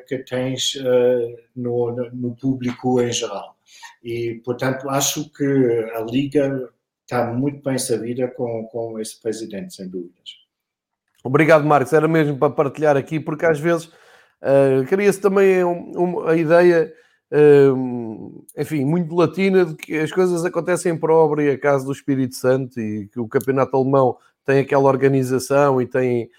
[0.08, 0.74] que tens
[1.56, 3.56] no, no público em geral.
[4.04, 5.46] E, portanto, acho que
[5.94, 6.70] a Liga
[7.02, 10.30] está muito bem sabida com, com esse presidente, sem dúvidas.
[11.24, 11.94] Obrigado, Marcos.
[11.94, 13.92] Era mesmo para partilhar aqui, porque às vezes
[14.41, 16.93] uh, cria-se também um, um, a ideia,
[17.32, 22.36] uh, enfim, muito latina, de que as coisas acontecem por obra e acaso do Espírito
[22.36, 26.30] Santo e que o campeonato alemão tem aquela organização e tem,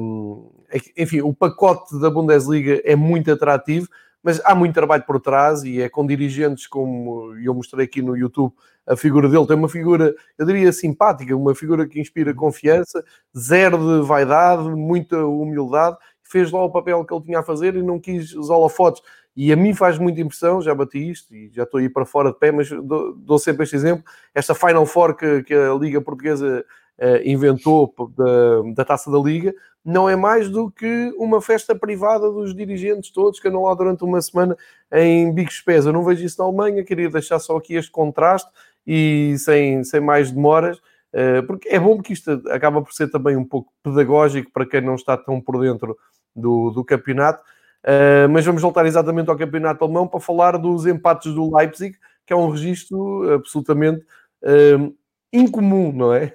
[0.00, 0.50] um,
[0.96, 3.88] enfim, o pacote da Bundesliga é muito atrativo,
[4.22, 8.16] mas há muito trabalho por trás e é com dirigentes como eu mostrei aqui no
[8.16, 8.52] YouTube
[8.86, 9.46] a figura dele.
[9.46, 13.04] Tem uma figura, eu diria, simpática, uma figura que inspira confiança,
[13.36, 15.96] zero de vaidade, muita humildade.
[16.34, 19.00] Fez lá o papel que ele tinha a fazer e não quis os holofotes.
[19.36, 22.32] E a mim faz muita impressão, já bati isto e já estou aí para fora
[22.32, 24.02] de pé, mas dou, dou sempre este exemplo.
[24.34, 26.64] Esta Final Four que, que a Liga Portuguesa
[26.98, 32.28] uh, inventou da, da taça da Liga, não é mais do que uma festa privada
[32.32, 34.56] dos dirigentes todos que andam lá durante uma semana
[34.92, 35.86] em bicos pés.
[35.86, 38.50] Eu não vejo isso na Alemanha, queria deixar só aqui este contraste
[38.84, 43.36] e sem, sem mais demoras, uh, porque é bom que isto acaba por ser também
[43.36, 45.96] um pouco pedagógico para quem não está tão por dentro
[46.34, 47.42] do, do campeonato.
[47.84, 52.32] Uh, mas vamos voltar exatamente ao campeonato alemão para falar dos empates do Leipzig, que
[52.32, 54.04] é um registro absolutamente
[54.42, 54.94] uh,
[55.32, 56.34] incomum, não é?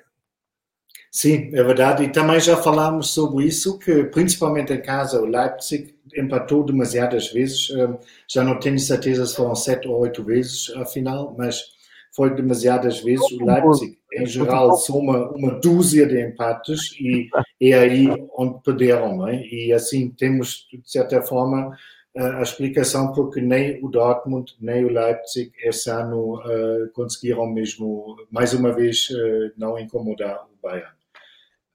[1.12, 2.03] Sim, é verdade.
[2.03, 7.69] E também já falámos sobre isso, que principalmente em casa o Leipzig empatou demasiadas vezes.
[8.27, 11.78] Já não tenho certeza se foram sete ou oito vezes, afinal, mas
[12.15, 13.31] foi demasiadas vezes.
[13.31, 17.29] O Leipzig, em geral, soma uma dúzia de empates e
[17.61, 19.17] é aí onde perderam.
[19.17, 19.41] Não é?
[19.45, 21.75] E assim temos, de certa forma,
[22.15, 28.53] a explicação porque nem o Dortmund nem o Leipzig esse ano uh, conseguiram mesmo, mais
[28.53, 30.91] uma vez, uh, não incomodar o Bayern.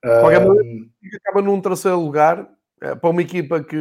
[0.03, 2.47] Um, acaba num terceiro lugar
[2.79, 3.75] eh, para uma equipa que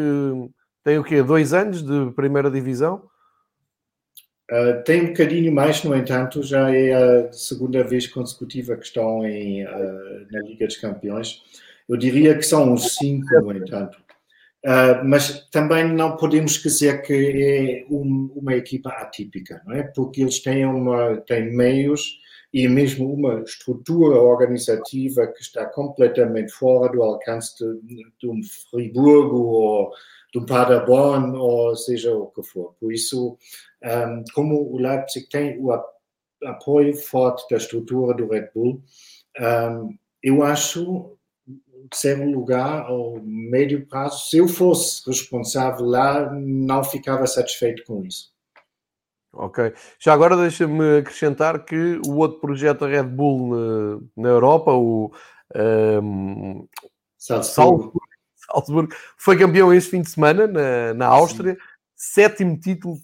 [0.82, 1.22] tem o quê?
[1.22, 3.02] Dois anos de primeira divisão?
[4.50, 9.26] Uh, tem um bocadinho mais, no entanto, já é a segunda vez consecutiva que estão
[9.26, 11.42] em, uh, na Liga dos Campeões.
[11.88, 13.98] Eu diria que são uns cinco, no entanto.
[14.64, 19.82] Uh, mas também não podemos esquecer que é um, uma equipa atípica, não é?
[19.82, 22.18] Porque eles têm, uma, têm meios
[22.52, 29.36] e mesmo uma estrutura organizativa que está completamente fora do alcance de, de um Friburgo
[29.36, 29.90] ou
[30.34, 32.74] de um Paderborn ou seja o que for.
[32.80, 33.38] Por isso,
[33.84, 35.70] um, como o Leipzig tem o
[36.44, 38.82] apoio forte da estrutura do Red Bull,
[39.40, 41.16] um, eu acho
[41.92, 48.02] ser um lugar ao médio prazo, se eu fosse responsável lá, não ficava satisfeito com
[48.02, 48.32] isso.
[49.32, 49.72] Ok.
[50.00, 55.12] Já agora deixa-me acrescentar que o outro projeto da Red Bull na, na Europa, o
[55.54, 56.66] um,
[57.18, 57.92] Salzburg.
[58.54, 61.60] Salzburg, foi campeão este fim de semana na, na Áustria, Sim.
[61.94, 62.98] sétimo título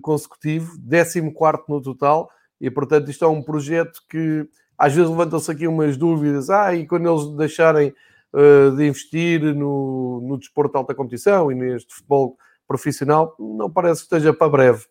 [0.00, 5.50] consecutivo, décimo quarto no total, e portanto isto é um projeto que às vezes levantam-se
[5.50, 7.94] aqui umas dúvidas, ah, e quando eles deixarem
[8.32, 12.36] uh, de investir no, no desporto de alta competição e neste futebol
[12.66, 14.84] profissional, não parece que esteja para breve,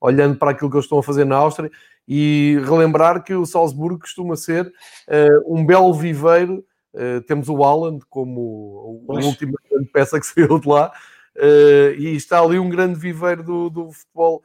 [0.00, 1.70] olhando para aquilo que eles estão a fazer na Áustria
[2.06, 6.64] e relembrar que o Salzburgo costuma ser uh, um belo viveiro.
[6.98, 10.90] Uh, temos o Haaland como a última grande peça que saiu de lá,
[11.36, 14.42] uh, e está ali um grande viveiro do, do futebol.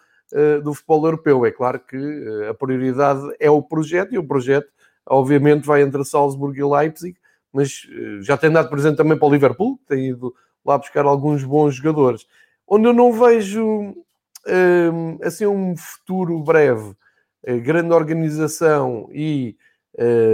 [0.64, 1.46] do futebol europeu.
[1.48, 1.98] É claro que
[2.48, 4.68] a prioridade é o projeto e o projeto,
[5.04, 7.18] obviamente, vai entre Salzburgo e Leipzig,
[7.52, 7.88] mas
[8.22, 12.26] já tem dado presente também para o Liverpool, tem ido lá buscar alguns bons jogadores.
[12.68, 13.94] Onde eu não vejo
[14.48, 16.96] um, assim um futuro breve,
[17.64, 19.56] grande organização e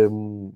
[0.09, 0.53] um,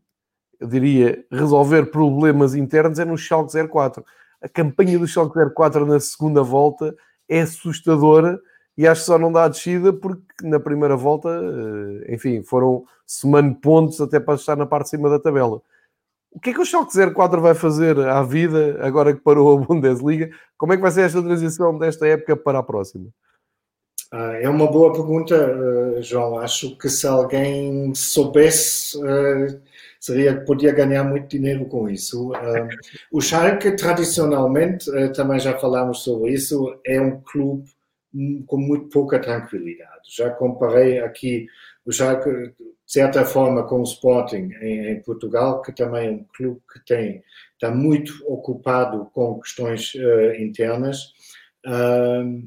[0.64, 4.04] eu diria resolver problemas internos é no Schalke 04.
[4.42, 6.96] A campanha do Schalke 04 na segunda volta
[7.28, 8.40] é assustadora
[8.78, 12.86] e acho que só não dá a descida porque na primeira volta, eh, enfim, foram
[13.06, 15.62] semando pontos até para estar na parte de cima da tabela.
[16.32, 19.60] O que é que o Schalke 04 vai fazer à vida agora que parou a
[19.68, 20.30] Bundesliga?
[20.58, 23.10] Como é que vai ser esta transição desta época para a próxima?
[24.16, 26.38] Ah, é uma boa pergunta, eh, João.
[26.38, 29.60] Acho que se alguém soubesse, eh,
[30.04, 32.34] seria podia ganhar muito dinheiro com isso.
[33.10, 37.70] O Schalke, tradicionalmente, também já falámos sobre isso, é um clube
[38.46, 40.02] com muito pouca tranquilidade.
[40.14, 41.48] Já comparei aqui
[41.86, 42.54] o Schalke, de
[42.86, 47.24] certa forma, com o Sporting em, em, Portugal, que também é um clube que tem,
[47.54, 51.14] está muito ocupado com questões uh, internas.
[51.66, 52.46] Uh,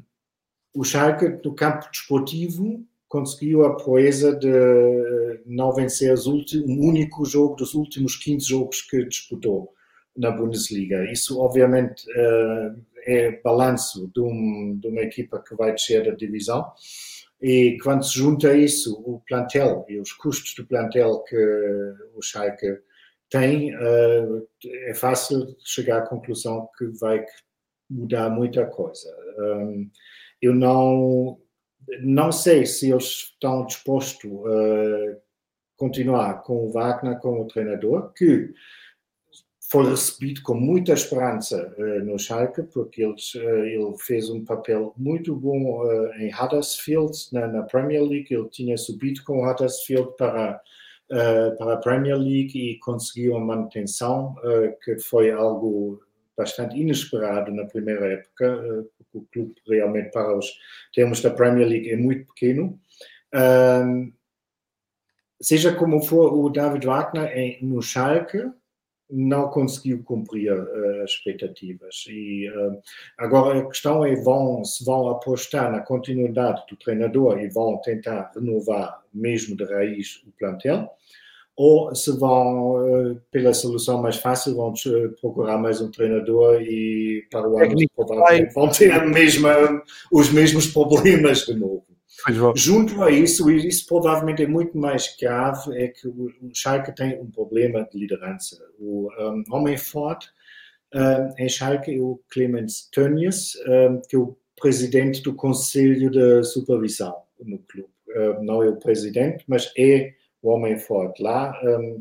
[0.75, 2.85] o Schalke, no campo desportivo,
[3.17, 9.73] conseguiu a proeza de não vencer o único jogo dos últimos 15 jogos que disputou
[10.15, 11.11] na Bundesliga.
[11.11, 16.71] Isso, obviamente, uh, é balanço de, um, de, uma equipa que vai descer da divisão.
[17.41, 21.37] E quando se junta isso, o plantel e os custos do plantel que
[22.15, 22.81] o Schalke
[23.31, 24.47] tem, uh,
[24.89, 27.25] é fácil chegar à conclusão que vai
[27.89, 29.09] mudar muita coisa.
[29.39, 29.91] Um,
[30.43, 31.39] eu não,
[32.03, 35.17] não sei se eles estão dispostos a
[35.77, 38.53] continuar com o Wagner como treinador, que
[39.71, 45.35] foi recebido com muita esperança uh, no Schalke, porque uh, ele, fez um papel muito
[45.35, 48.33] bom uh, em Huddersfield, na, na, Premier League.
[48.33, 50.61] Ele tinha subido com o Huddersfield para,
[51.09, 54.35] para a Premier League e conseguiu a manutenção,
[54.83, 56.01] que foi algo
[56.37, 58.87] bastante inesperado na primeira época.
[59.13, 60.47] o clube realmente, para os
[60.93, 62.79] termos da Premier League, é muito pequeno.
[65.41, 68.51] seja como for, o David Wagner é, no Schalke
[69.09, 72.05] não conseguiu cumprir uh, as expectativas.
[72.09, 72.49] E
[73.17, 78.33] agora a questão é vão, se vão apostar na continuidade do treinador e vão tentar
[78.35, 80.91] renovar mesmo de raiz o plantel,
[81.57, 84.75] ou se vão, uh, pela solução mais fácil, vão
[85.21, 91.47] procurar mais um treinador e para o ano provavelmente vão ter mesma, os mesmos problemas
[91.47, 91.87] de novo.
[92.55, 97.21] Junto a isso, e isso provavelmente é muito mais grave, é que o Schalke tem
[97.21, 98.59] um problema de liderança.
[98.79, 100.29] O um, homem forte
[100.95, 106.43] um, em Schalke é o Clemens Tönnies, um, que é o presidente do Conselho de
[106.45, 107.91] Supervisão no clube.
[108.09, 110.13] Um, não é o presidente, mas é
[110.43, 111.59] o homem forte lá.
[111.63, 111.99] Um,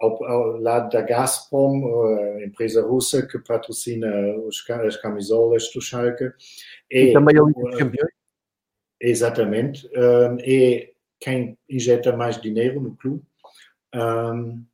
[0.00, 2.04] ao, ao, lado da Gazprom,
[2.38, 6.24] a empresa russa que patrocina os, as camisolas do Schalke.
[6.90, 8.12] É, e também é o campeões?
[9.00, 9.88] Exatamente.
[9.96, 10.90] Um, é
[11.20, 13.22] quem injeta mais dinheiro no clube.
[13.94, 14.64] Um,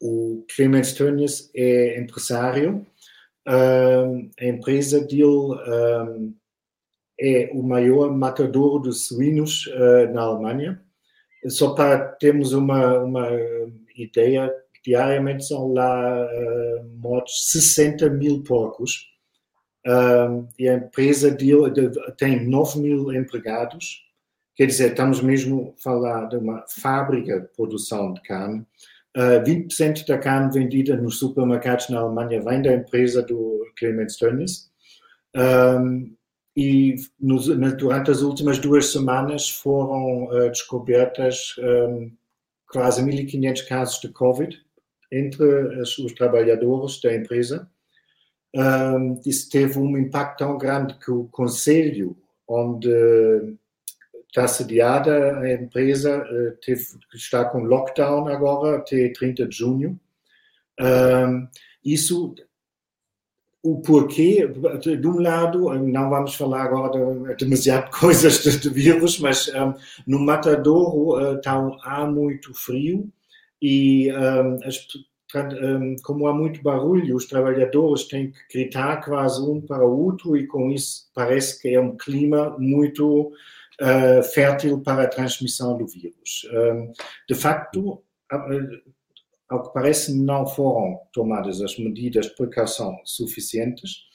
[0.00, 2.86] o Clemens Tönnies é empresário.
[3.46, 6.34] Um, a empresa dele
[7.18, 10.82] é o maior matador de suínos uh, na Alemanha.
[11.48, 13.28] Só para termos uma, uma
[13.96, 14.52] ideia,
[14.84, 19.06] diariamente são lá uh, mortos 60 mil porcos
[19.86, 21.70] Uh, e a empresa dele
[22.18, 24.04] tem 9 mil empregados,
[24.56, 28.66] quer dizer, estamos mesmo a falar de uma fábrica de produção de carne.
[29.16, 34.68] Uh, 20% da carne vendida nos supermercados na Alemanha vem da empresa do Clemens Tönnies.
[36.56, 42.10] E nos, durante as últimas duas semanas foram uh, descobertas um,
[42.68, 44.58] quase 1.500 casos de Covid
[45.12, 45.44] entre
[45.82, 47.70] os trabalhadores da empresa
[48.54, 52.16] um, isso teve um impacto tão grande que o conselho
[52.48, 52.88] onde
[54.28, 59.98] está sediada a empresa eh, teve, está com lockdown agora até 30 de junho.
[60.78, 61.48] Um,
[61.82, 62.34] isso,
[63.66, 69.48] o porquê, de um lado, não vamos falar agora de, demasiado coisas de, vírus, mas
[69.48, 69.74] um,
[70.06, 73.10] no Matadouro uh, está há muito frio
[73.60, 74.86] e um, as
[76.02, 80.46] como há muito barulho, os trabalhadores têm que gritar quase um para o outro e
[80.46, 83.32] com isso parece que é um clima muito
[83.80, 86.48] uh, fértil para a transmissão do vírus.
[86.52, 86.92] Um,
[87.28, 88.02] de facto,
[89.48, 94.06] ao que parece, não foram tomadas as medidas de precaução suficientes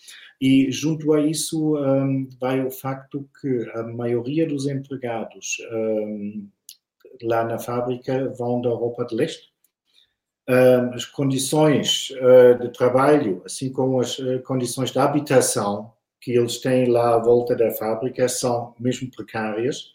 [0.42, 6.48] e junto a isso um, vai o facto que a maioria dos empregados um,
[7.24, 9.52] lá na fábrica vão da Europa de Leste
[10.94, 12.10] as condições
[12.60, 17.72] de trabalho, assim como as condições de habitação, que eles têm lá à volta da
[17.72, 19.94] fábrica são mesmo precárias.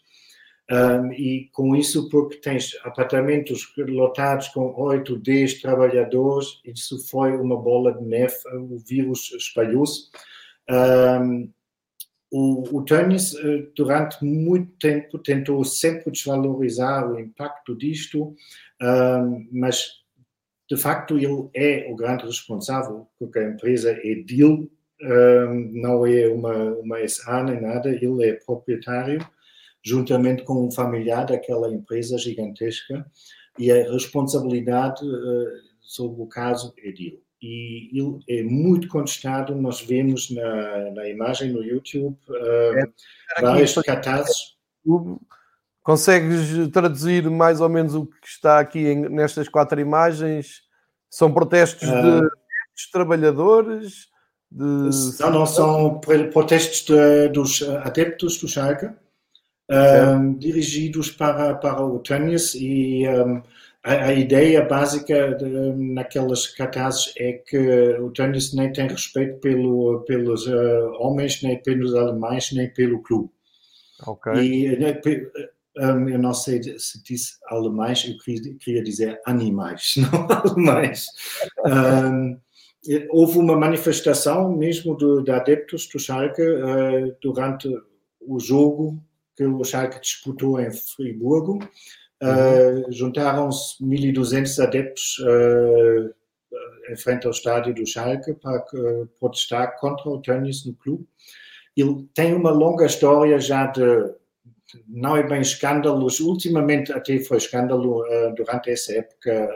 [0.69, 7.55] Um, e com isso, porque tens apartamentos lotados com 8, 10 trabalhadores, isso foi uma
[7.55, 10.09] bola de neve, o vírus espalhou-se.
[10.69, 11.49] Um,
[12.29, 18.35] o, o Tönnies, eh, durante muito tempo, tentou sempre desvalorizar o impacto disto,
[18.81, 20.03] um, mas
[20.69, 24.69] de facto ele é o grande responsável, porque a empresa é dele,
[25.71, 29.25] não é uma, uma SA nem nada, ele é proprietário
[29.87, 33.05] juntamente com um familiar daquela empresa gigantesca,
[33.57, 35.47] e a responsabilidade uh,
[35.81, 37.23] sobre o caso é dele.
[37.41, 43.73] E ele é muito contestado, nós vemos na, na imagem no YouTube uh, é, vários
[43.75, 44.57] cartazes.
[45.81, 50.63] Consegues traduzir mais ou menos o que está aqui em, nestas quatro imagens?
[51.09, 54.07] São protestos uh, de trabalhadores?
[54.51, 54.89] De...
[55.21, 56.01] Não, não, são
[56.33, 58.89] protestos de, dos adeptos do Schalke
[59.69, 63.41] um, dirigidos para, para o tênis e um,
[63.83, 65.45] a, a, ideia básica de,
[65.75, 67.57] naquelas cartazes é que
[67.99, 73.29] o tênis nem tem respeito pelo, pelos uh, homens, nem pelos alemães, nem pelo clube.
[74.05, 74.33] Ok.
[74.33, 74.99] E, né,
[75.77, 81.07] um, eu não sei se disse alemães, eu queria, queria dizer animais, não alemães.
[81.65, 82.39] Um,
[83.09, 87.67] houve uma manifestação mesmo de, de adeptos do Schalke uh, durante
[88.21, 89.01] o jogo
[89.37, 91.59] que o Schalke disputou em Friburgo.
[92.21, 92.87] Uhum.
[92.87, 100.09] Uh, Juntaram-se 1.200 adeptos uh, em frente ao estádio do Schalke para uh, protestar contra
[100.09, 101.07] o Tönnies no clube.
[101.75, 103.85] Ele tem uma longa história já de,
[104.87, 108.03] não é bem escândalos, ultimamente até foi escândalo
[108.35, 109.47] durante essa época,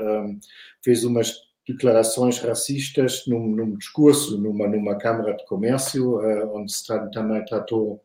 [0.83, 1.33] fez umas
[1.67, 6.19] declarações racistas num, num discurso numa, numa Câmara de Comércio,
[6.53, 8.03] onde se também tratou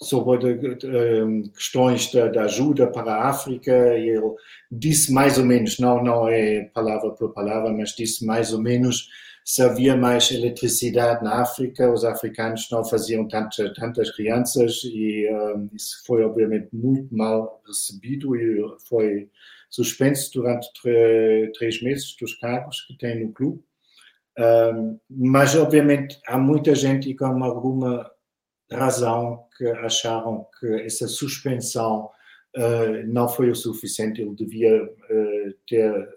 [0.00, 0.58] sobre
[1.54, 3.72] questões da, ajuda para a África.
[3.96, 4.34] Ele
[4.70, 9.08] disse mais ou menos, não, não é palavra por palavra, mas disse mais ou menos
[9.44, 15.28] se havia mais eletricidade na África, os africanos não faziam tantas, tantas crianças e
[15.72, 19.28] isso foi obviamente muito mal recebido e foi
[19.68, 20.68] suspenso durante
[21.58, 23.60] três meses dos cargos que tem no clube
[25.10, 28.10] mas, obviamente, há muita gente e com alguma
[28.70, 32.08] razão que acharam que essa suspensão
[32.56, 36.08] uh, não foi o suficiente, ele devia uh, ter,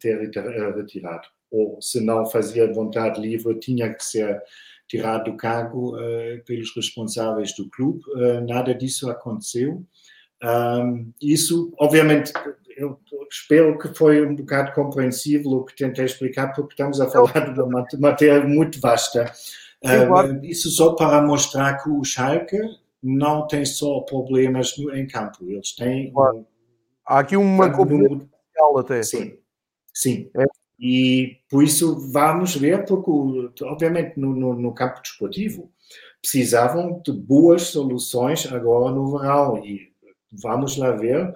[0.00, 0.18] ter
[0.76, 1.28] retirado.
[1.50, 4.42] Ou, se não fazia vontade livre, tinha que ser
[4.88, 5.96] tirado do cargo
[6.44, 8.02] pelos responsáveis do clube.
[8.46, 9.82] nada disso aconteceu.
[11.22, 12.32] Isso, obviamente,
[12.76, 12.98] eu
[13.30, 17.60] espero que foi um bocado compreensível o que tentei explicar, porque estamos a falar de
[17.60, 19.32] uma matéria muito vasta.
[19.82, 22.58] Uh, isso só para mostrar que o Schalke
[23.02, 26.10] não tem só problemas no, em campo, eles têm...
[26.12, 26.46] Claro.
[27.06, 28.26] Há aqui uma componente
[28.78, 29.02] até.
[29.02, 29.36] Sim,
[29.92, 30.30] sim.
[30.34, 30.44] É.
[30.78, 33.10] E por isso vamos ver, porque
[33.64, 35.70] obviamente no, no, no campo desportivo
[36.20, 39.92] precisavam de boas soluções agora no verão e
[40.32, 41.34] vamos lá ver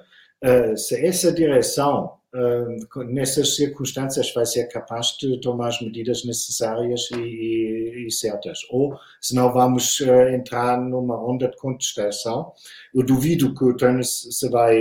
[0.76, 8.06] se essa direção, uh, nessas circunstâncias, vai ser capaz de tomar as medidas necessárias e,
[8.06, 8.60] e, certas.
[8.70, 12.52] Ou se não vamos uh, entrar numa onda de contestação.
[12.94, 14.76] Eu duvido que o Tönnies se vai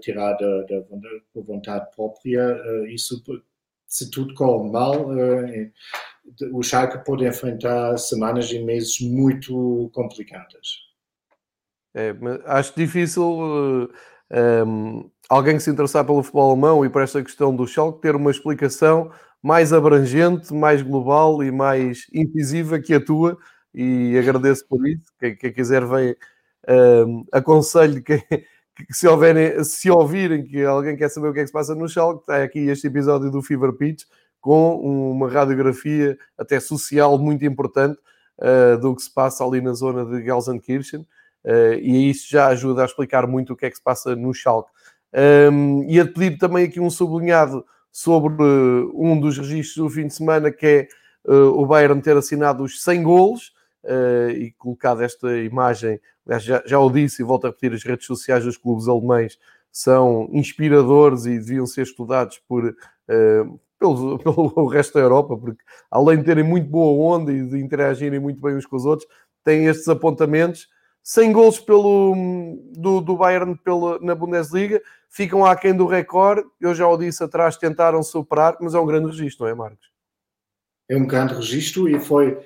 [0.00, 0.82] tirar da,
[1.34, 2.56] vontade própria.
[2.88, 3.22] isso,
[3.86, 5.08] se tudo corre mal,
[6.52, 10.86] o Schalke pode enfrentar semanas e meses muito complicadas.
[11.94, 12.14] É,
[12.44, 13.88] acho difícil uh,
[14.66, 18.16] um, alguém que se interessar pelo futebol alemão e por esta questão do Schalke ter
[18.16, 19.10] uma explicação
[19.42, 23.38] mais abrangente, mais global e mais incisiva que a tua
[23.74, 25.12] e agradeço por isso.
[25.20, 26.16] Quem, quem quiser vem,
[27.06, 31.42] um, aconselho que, que, se, houverem, se ouvirem que alguém quer saber o que é
[31.42, 34.04] que se passa no Schalke, está aqui este episódio do Fever Pitch
[34.40, 37.98] com uma radiografia até social muito importante
[38.38, 41.06] uh, do que se passa ali na zona de Gelsenkirchen.
[41.46, 44.34] Uh, e isso já ajuda a explicar muito o que é que se passa no
[44.34, 44.68] Schalke.
[45.52, 50.08] Um, e a pedir também aqui um sublinhado sobre uh, um dos registros do fim
[50.08, 50.88] de semana, que é
[51.32, 53.54] uh, o Bayern ter assinado os 100 golos,
[54.34, 56.00] e colocado esta imagem,
[56.40, 59.38] já, já o disse e volto a repetir, as redes sociais dos clubes alemães
[59.70, 62.74] são inspiradores e deviam ser estudados por,
[63.78, 64.18] pelo,
[64.50, 68.42] pelo resto da Europa, porque além de terem muito boa onda e de interagirem muito
[68.42, 69.08] bem uns com os outros,
[69.44, 70.66] têm estes apontamentos
[71.06, 72.16] 100 gols pelo,
[72.72, 76.44] do, do Bayern pela, na Bundesliga, ficam aquém do recorde.
[76.60, 79.86] Eu já o disse atrás, tentaram superar, mas é um grande registro, não é, Marcos?
[80.88, 82.36] é um grande registro e foi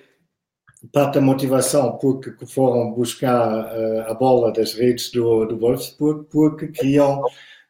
[0.93, 6.69] parte da motivação porque foram buscar uh, a bola das redes do, do Wolfsburg porque
[6.69, 7.23] queriam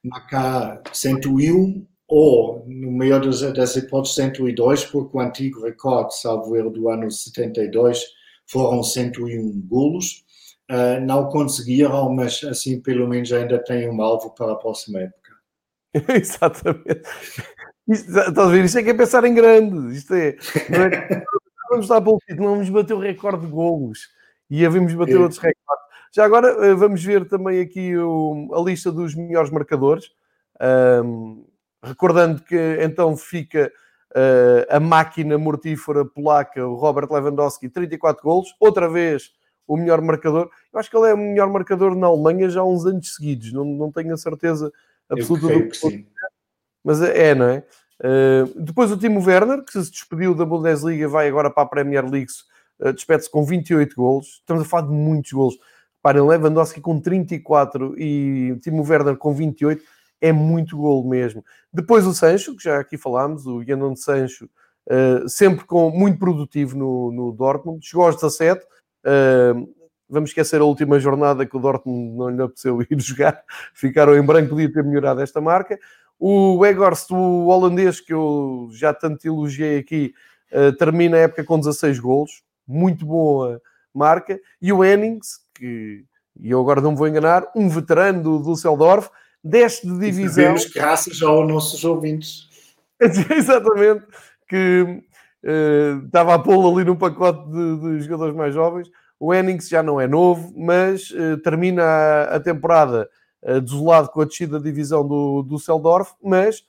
[0.02, 6.70] marcar 101 ou, no melhor das, das hipóteses, 102, porque o antigo recorde, salvo erro,
[6.70, 8.04] do ano 72,
[8.44, 10.24] foram 101 golos.
[10.70, 15.32] Uh, não conseguiram, mas assim pelo menos ainda têm um alvo para a próxima época.
[16.14, 17.02] Exatamente.
[17.88, 18.64] Isto, estás a ver?
[18.64, 19.96] Isto é que é pensar em grande.
[19.96, 20.36] Isto é.
[20.70, 21.24] Não é
[21.70, 24.08] vamos dar para o título, não vamos bater o recorde de golos
[24.48, 25.18] e havemos bater é.
[25.18, 25.84] outros recordes.
[26.12, 30.10] Já agora eh, vamos ver também aqui o, a lista dos melhores marcadores.
[31.04, 31.46] Um,
[31.82, 33.72] recordando que então fica
[34.10, 38.54] uh, a máquina mortífera polaca, o Robert Lewandowski, 34 golos.
[38.58, 39.30] Outra vez
[39.70, 40.50] o melhor marcador.
[40.72, 43.52] Eu acho que ele é o melhor marcador na Alemanha já há uns anos seguidos.
[43.52, 44.72] Não, não tenho a certeza
[45.08, 46.06] absoluta do que sim.
[46.82, 47.64] Mas é, é, não é?
[48.00, 52.04] Uh, depois o Timo Werner, que se despediu da Bundesliga, vai agora para a Premier
[52.04, 52.32] League,
[52.80, 54.40] uh, despede-se com 28 golos.
[54.40, 55.56] Estamos a falar de muitos golos.
[56.02, 59.84] Parem, Lewandowski com 34 e Timo Werner com 28
[60.20, 61.44] é muito gol mesmo.
[61.72, 64.48] Depois o Sancho, que já aqui falámos, o Jadon Sancho,
[64.88, 68.64] uh, sempre com, muito produtivo no, no Dortmund, chegou aos 17.
[69.04, 69.68] Uh,
[70.08, 73.42] vamos esquecer a última jornada que o Dortmund não lhe apeteceu ir jogar,
[73.74, 75.78] ficaram em branco, podia ter melhorado esta marca.
[76.18, 80.12] O Egorst, o holandês, que eu já tanto elogiei aqui,
[80.52, 83.60] uh, termina a época com 16 golos, muito boa
[83.94, 84.38] marca.
[84.60, 86.04] E o Hennings, que
[86.38, 89.10] e eu agora não me vou enganar, um veterano do Düsseldorf,
[89.42, 90.56] desce de divisão.
[90.56, 92.48] Sabemos graças aos nossos ouvintes.
[93.00, 94.04] Exatamente,
[94.48, 95.02] que
[95.44, 98.90] uh, estava a pô-lo ali num pacote de, de, jogadores mais jovens.
[99.18, 103.08] O Hennings já não é novo, mas uh, termina a, a temporada
[103.42, 106.64] uh, desolado com a descida da divisão do, do Seldorf, mas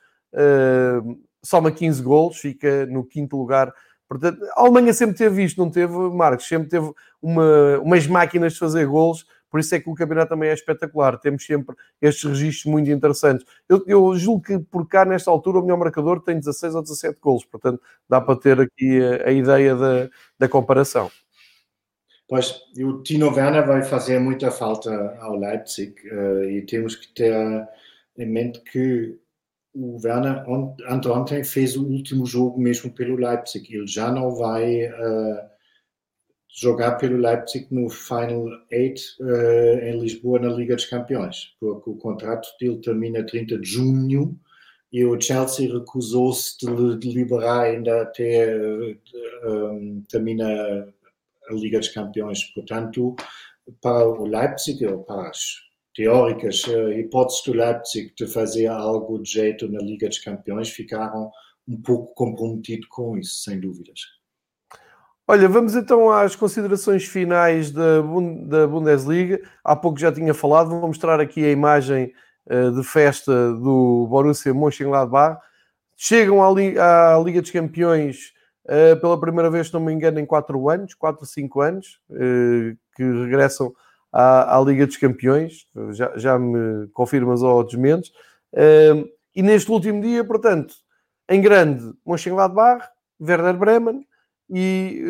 [1.43, 3.73] soma 15 golos, fica no quinto lugar.
[4.07, 6.47] Portanto, a Alemanha sempre teve isto, não teve, Marcos?
[6.47, 6.91] Sempre teve
[7.21, 11.17] uma, umas máquinas de fazer golos, por isso é que o campeonato também é espetacular.
[11.19, 13.45] Temos sempre estes registros muito interessantes.
[13.67, 17.19] Eu, eu julgo que por cá, nesta altura, o melhor marcador tem 16 ou 17
[17.19, 21.11] golos, portanto, dá para ter aqui a, a ideia da, da comparação.
[22.29, 24.89] Pois, o Tino Werner vai fazer muita falta
[25.19, 27.35] ao Leipzig uh, e temos que ter
[28.17, 29.19] em mente que
[29.73, 33.75] o Werner ontem fez o último jogo mesmo pelo Leipzig.
[33.75, 35.50] Ele já não vai uh,
[36.53, 41.95] jogar pelo Leipzig no Final Eight uh, em Lisboa na Liga dos Campeões, porque o
[41.95, 44.37] contrato dele termina 30 de junho
[44.91, 46.57] e o Chelsea recusou-se
[46.99, 48.57] de, liberar ainda até
[49.45, 50.45] um, termina
[51.49, 52.43] a Liga dos Campeões.
[52.53, 53.15] Portanto,
[53.81, 55.61] para o Leipzig, ou para as
[55.95, 61.31] teóricas eh, hipóteses do Leipzig de fazer algo de jeito na Liga dos Campeões, ficaram
[61.67, 64.01] um pouco comprometidos com isso, sem dúvidas.
[65.27, 68.01] Olha, vamos então às considerações finais da,
[68.67, 69.39] Bundesliga.
[69.63, 72.11] Há pouco já tinha falado, vou mostrar aqui a imagem
[72.47, 75.39] uh, de festa do Borussia Mönchengladbach.
[75.95, 78.33] Chegam à, Liga dos Campeões
[78.65, 82.75] uh, pela primeira vez, se não me engano, em 4 anos, 4, 5 anos, uh,
[82.95, 83.71] que regressam
[84.11, 85.67] à, Liga dos Campeões.
[85.91, 88.11] Já, já me confirmas ou desmentes.
[89.33, 90.73] E neste último dia, portanto,
[91.29, 92.85] em grande, Mönchengladbach,
[93.21, 94.05] Werder Bremen,
[94.51, 95.01] e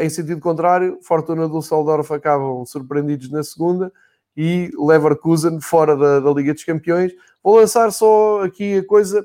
[0.00, 3.92] em sentido contrário, Fortuna do Saldorf acabam surpreendidos na segunda
[4.36, 7.12] e Leverkusen fora da, da, Liga dos Campeões.
[7.42, 9.24] Vou lançar só aqui a coisa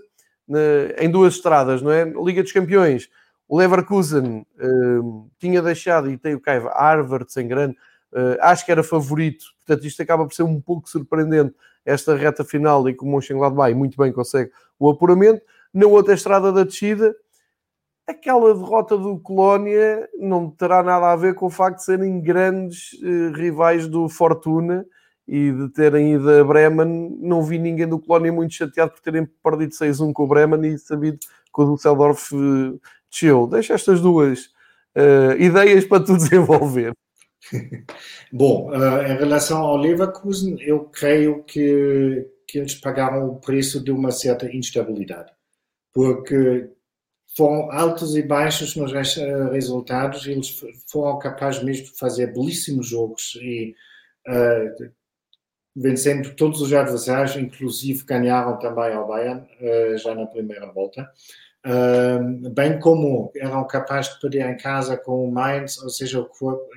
[0.98, 2.04] em duas estradas, não é?
[2.04, 3.08] Liga dos Campeões,
[3.50, 7.76] o Leverkusen uh, tinha deixado, e tem o Caiva, Harvard sem grande,
[8.14, 12.44] uh, acho que era favorito, portanto isto acaba por ser um pouco surpreendente, esta reta
[12.44, 15.42] final, e que o Mönchengladbach muito bem consegue o apuramento.
[15.74, 17.16] Na outra estrada da descida,
[18.10, 22.94] aquela derrota do Colónia não terá nada a ver com o facto de serem grandes
[22.94, 24.86] uh, rivais do Fortuna
[25.28, 27.18] e de terem ido a Bremen.
[27.22, 30.78] Não vi ninguém do Colónia muito chateado por terem perdido 6-1 com o Bremen e
[30.80, 33.48] sabido que o Düsseldorf uh, desceu.
[33.48, 34.46] Deixa estas duas
[34.98, 36.94] uh, ideias para tu desenvolver.
[38.34, 43.92] Bom, uh, em relação ao Leverkusen, eu creio que, que eles pagaram o preço de
[43.92, 45.32] uma certa instabilidade,
[45.94, 46.70] porque
[47.40, 50.62] foram altos e baixos nos eh, resultados, eles
[50.92, 53.74] foram capazes mesmo de fazer belíssimos jogos e
[54.28, 54.92] uh,
[55.74, 61.10] vencendo todos os adversários, inclusive ganharam também ao Bayern uh, já na primeira volta
[62.54, 66.26] bem como eram capazes de perder em casa com o Mainz, ou seja,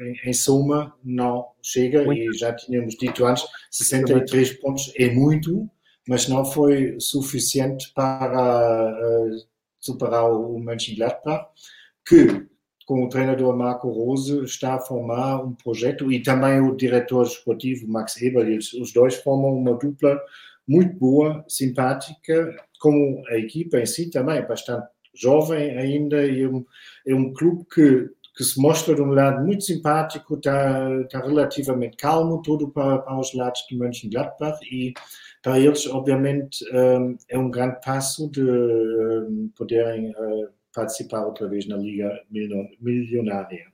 [0.01, 2.21] em, em suma não chega, muito.
[2.21, 5.71] e já tínhamos dito antes, 63 pontos é muito,
[6.09, 9.52] mas não foi suficiente para uh,
[9.83, 11.47] superar o Mönchengladbach.
[12.07, 12.47] que
[12.87, 17.89] com o treinador Marco Rose está a formar um projeto e também o diretor esportivo
[17.89, 20.21] Max Eber, eles, os dois formam uma dupla
[20.67, 26.65] muito boa, simpática, como a equipa em si também bastante jovem ainda e é um,
[27.07, 31.97] é um clube que, que se mostra de um lado muito simpático, está, está relativamente
[31.97, 34.93] calmo, tudo para, para os lados de Mönchengladbach e
[35.43, 41.67] para eles, obviamente, um, é um grande passo de um, poderem uh, participar outra vez
[41.67, 43.67] na Liga Milionária.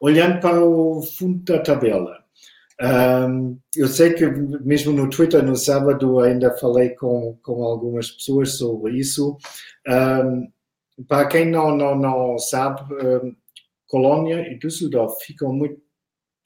[0.00, 2.24] Olhando para o fundo da tabela,
[3.30, 8.58] um, eu sei que mesmo no Twitter no sábado ainda falei com, com algumas pessoas
[8.58, 9.36] sobre isso.
[11.06, 12.82] Para quem não, não, não sabe,
[13.86, 15.80] Colônia e Düsseldorf ficam muito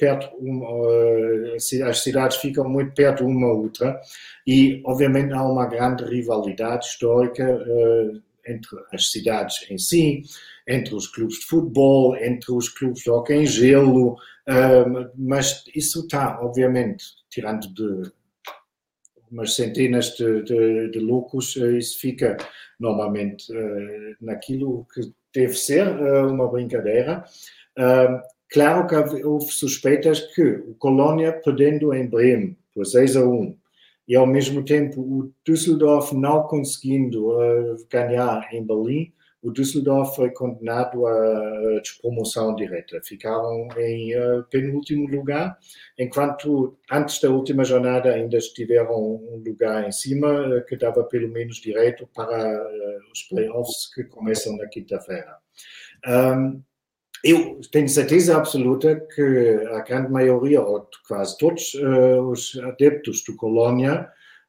[0.03, 1.55] perto, uh,
[1.87, 4.01] as cidades ficam muito perto uma outra
[4.45, 10.25] e obviamente há uma grande rivalidade histórica uh, entre as cidades em si,
[10.67, 14.17] entre os clubes de futebol, entre os clubes de hockey em gelo,
[15.17, 18.11] mas isso está, obviamente, tirando de
[19.31, 22.37] umas centenas de, de, de lucros, eh, isso fica
[22.81, 23.45] normalmente
[24.21, 25.87] naquilo que deve ser
[26.27, 27.25] uma brincadeira.
[28.53, 33.57] Uh, claro que houve suspeitas que o Colônia, perdendo em Bremen por 6 a 1,
[34.09, 37.37] e ao mesmo tempo o Düsseldorf não conseguindo
[37.91, 43.01] ganhar em Berlim, o Düsseldorf foi condenado à despromoção direta.
[43.05, 45.59] Ficaram em uh, penúltimo lugar,
[45.99, 51.29] enquanto antes da última jornada ainda estiveram um lugar em cima, uh, que dava pelo
[51.29, 55.37] menos direito para uh, os playoffs que começam na quinta-feira.
[56.07, 56.63] Um,
[57.25, 64.09] eu tenho certeza absoluta que a grande maioria, ou quase todos os adeptos do Colônia,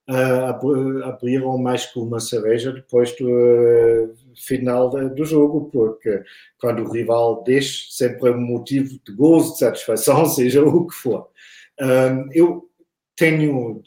[0.10, 6.24] uh, abriram mais que uma cerveja depois do uh, final do jogo, porque
[6.60, 10.96] quando o rival deixa, sempre é um motivo de gozo, de satisfação, seja o que
[10.96, 11.30] for.
[12.34, 12.70] Eu
[13.16, 13.82] tenho,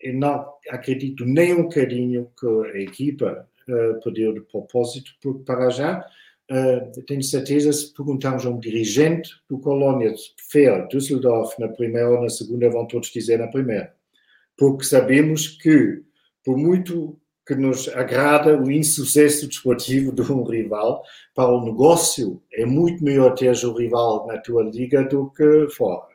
[0.00, 5.70] eu não acredito nem um bocadinho que a equipa uh, perdeu de propósito, porque para
[5.70, 6.04] já
[6.50, 12.22] Uh, tenho certeza, se perguntarmos a um dirigente do Colônia, prefere Düsseldorf na primeira ou
[12.22, 13.98] na segunda, vão todos dizer na primeira
[14.58, 16.02] porque sabemos que,
[16.44, 21.02] por muito que nos agrada o insucesso desportivo de um rival,
[21.34, 26.08] para o negócio é muito melhor ter o rival na tua liga do que fora.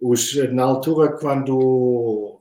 [0.00, 2.40] Os, na altura, quando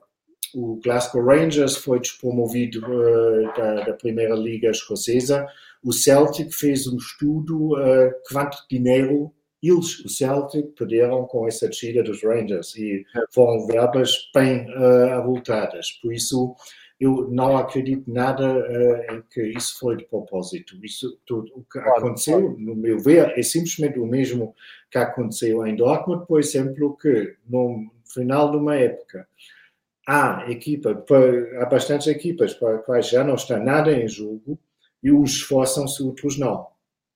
[0.55, 5.45] o Glasgow Rangers foi despromovido uh, da, da, primeira liga escocesa,
[5.83, 12.01] o Celtic fez um estudo uh, quanto dinheiro eles, o Celtic, perderam com essa descida
[12.01, 15.91] dos Rangers e foram verbas bem uh, avultadas.
[16.01, 16.55] Por isso,
[16.99, 20.77] eu não acredito nada uh, em que isso foi de propósito.
[20.83, 24.55] Isso, tudo, o que aconteceu, no meu ver, é simplesmente o mesmo
[24.89, 29.27] que aconteceu em Dortmund, por exemplo, que no final de uma época
[30.07, 31.05] há equipa,
[31.59, 34.59] há bastantes equipas para as quais já não está nada em jogo
[35.03, 36.67] e uns esforçam-se, outros não.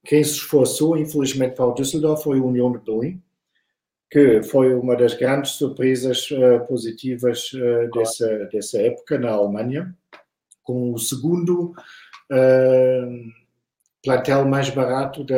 [0.03, 3.21] Quem se esforçou, infelizmente, para o Düsseldorf foi a União de Berlim,
[4.09, 9.95] que foi uma das grandes surpresas uh, positivas uh, dessa, dessa época na Alemanha,
[10.63, 11.73] com o segundo
[12.31, 13.45] uh,
[14.03, 15.35] plantel mais barato da,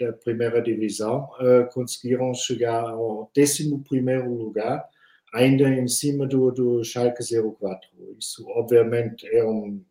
[0.00, 1.28] da primeira divisão,
[1.74, 3.68] conseguiram chegar ao 11
[4.26, 4.88] lugar,
[5.34, 7.88] ainda em cima do, do Schalke 04.
[8.18, 9.84] Isso, obviamente, é um.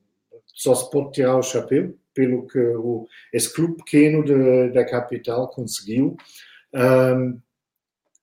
[0.60, 5.47] Só se pode tirar o chapéu, pelo que o, esse clube pequeno de, da capital
[5.47, 6.18] conseguiu.
[6.76, 7.39] Um,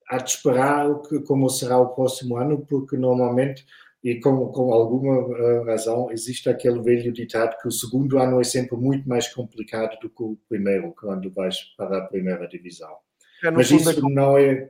[0.06, 3.64] há de esperar que, como será o próximo ano, porque normalmente,
[4.04, 8.44] e com, com alguma uh, razão, existe aquele velho ditado que o segundo ano é
[8.44, 12.94] sempre muito mais complicado do que o primeiro, quando vais para a primeira divisão.
[13.42, 14.68] É, Mas isso é como, não é.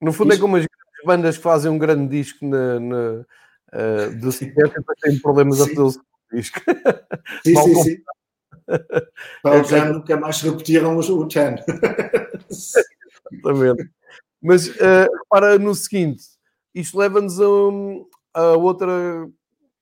[0.00, 0.66] No fundo, é isso, é como as
[1.04, 3.24] bandas que fazem um grande disco na, na,
[3.74, 5.64] uh, do 50 e depois têm problemas sim.
[5.64, 6.60] a fazer o disco.
[7.44, 7.96] Sim, sim, sim.
[9.42, 11.56] Para já nunca mais repetiram o Chan.
[13.32, 13.90] Exatamente.
[14.42, 16.22] Mas uh, repara no seguinte:
[16.74, 17.44] isto leva-nos a,
[18.40, 18.92] a, outra,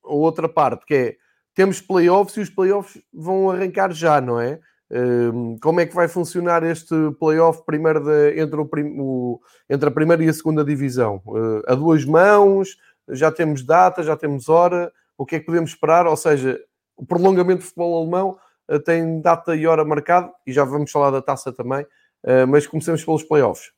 [0.03, 1.17] a outra parte, que é
[1.53, 4.59] temos playoffs e os playoffs vão arrancar já, não é?
[4.91, 8.69] Uh, como é que vai funcionar este playoff primeiro de, entre, o,
[8.99, 11.21] o, entre a primeira e a segunda divisão?
[11.25, 12.77] Uh, a duas mãos,
[13.09, 16.07] já temos data, já temos hora, o que é que podemos esperar?
[16.07, 16.59] Ou seja,
[16.95, 18.37] o prolongamento do futebol alemão
[18.69, 21.85] eh, tem data e hora marcado e já vamos falar da taça também,
[22.23, 23.71] eh, mas comecemos pelos playoffs.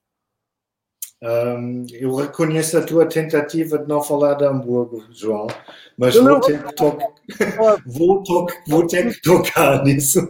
[1.20, 5.48] Um, eu reconheço a tua tentativa de não falar de Hamburgo, João,
[5.98, 6.76] mas vou, ter que
[7.88, 8.24] vou,
[8.68, 10.30] vou ter que tocar nisso.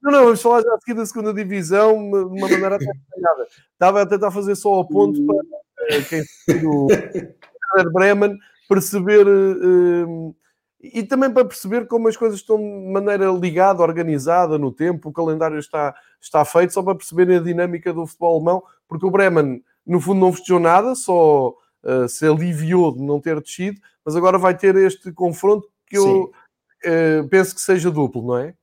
[0.00, 3.48] Não, não, vamos falar já aqui da segunda divisão de uma maneira até detalhada.
[3.72, 6.22] Estava a tentar fazer só o ponto para uh, quem
[6.64, 6.86] o
[7.92, 8.38] Bremen
[8.70, 10.34] perceber uh,
[10.80, 15.12] e também para perceber como as coisas estão de maneira ligada, organizada no tempo, o
[15.12, 19.62] calendário está, está feito, só para perceberem a dinâmica do futebol alemão, porque o Bremen,
[19.84, 24.38] no fundo, não festejou nada, só uh, se aliviou de não ter descido, mas agora
[24.38, 28.54] vai ter este confronto que eu uh, penso que seja duplo, não é?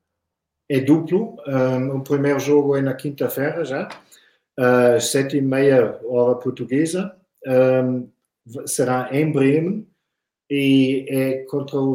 [0.69, 1.35] É duplo.
[1.45, 3.89] Um, o primeiro jogo é na quinta-feira já,
[4.95, 7.15] às sete e meia hora portuguesa.
[7.45, 8.09] Um,
[8.65, 9.87] será em Bremen
[10.49, 11.93] e é contra o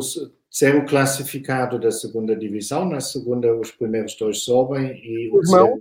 [0.50, 2.88] terceiro classificado da segunda divisão.
[2.88, 5.80] Na segunda, os primeiros dois sobem e duas mãos.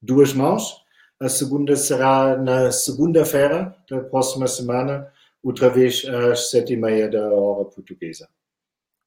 [0.00, 0.84] duas mãos.
[1.20, 5.08] A segunda será na segunda-feira da próxima semana,
[5.42, 8.28] outra vez às sete e meia da hora portuguesa.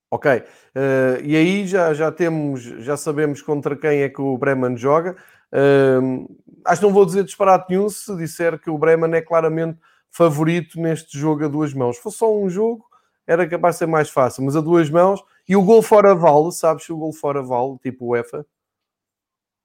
[0.10, 4.78] Ok, uh, e aí já, já temos, já sabemos contra quem é que o Bremen
[4.78, 5.18] joga.
[5.52, 6.34] Uh,
[6.66, 9.78] acho que não vou dizer disparate nenhum se disser que o Bremen é claramente
[10.12, 11.98] favorito neste jogo a duas mãos.
[11.98, 12.86] Se fosse só um jogo,
[13.26, 16.52] era capaz de ser mais fácil, mas a duas mãos e o gol fora vale,
[16.52, 18.46] sabes se o gol fora vale, tipo UEFA?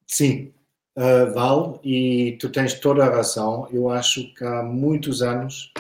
[0.06, 0.52] Sim,
[0.96, 3.68] uh, vale e tu tens toda a razão.
[3.72, 5.72] Eu acho que há muitos anos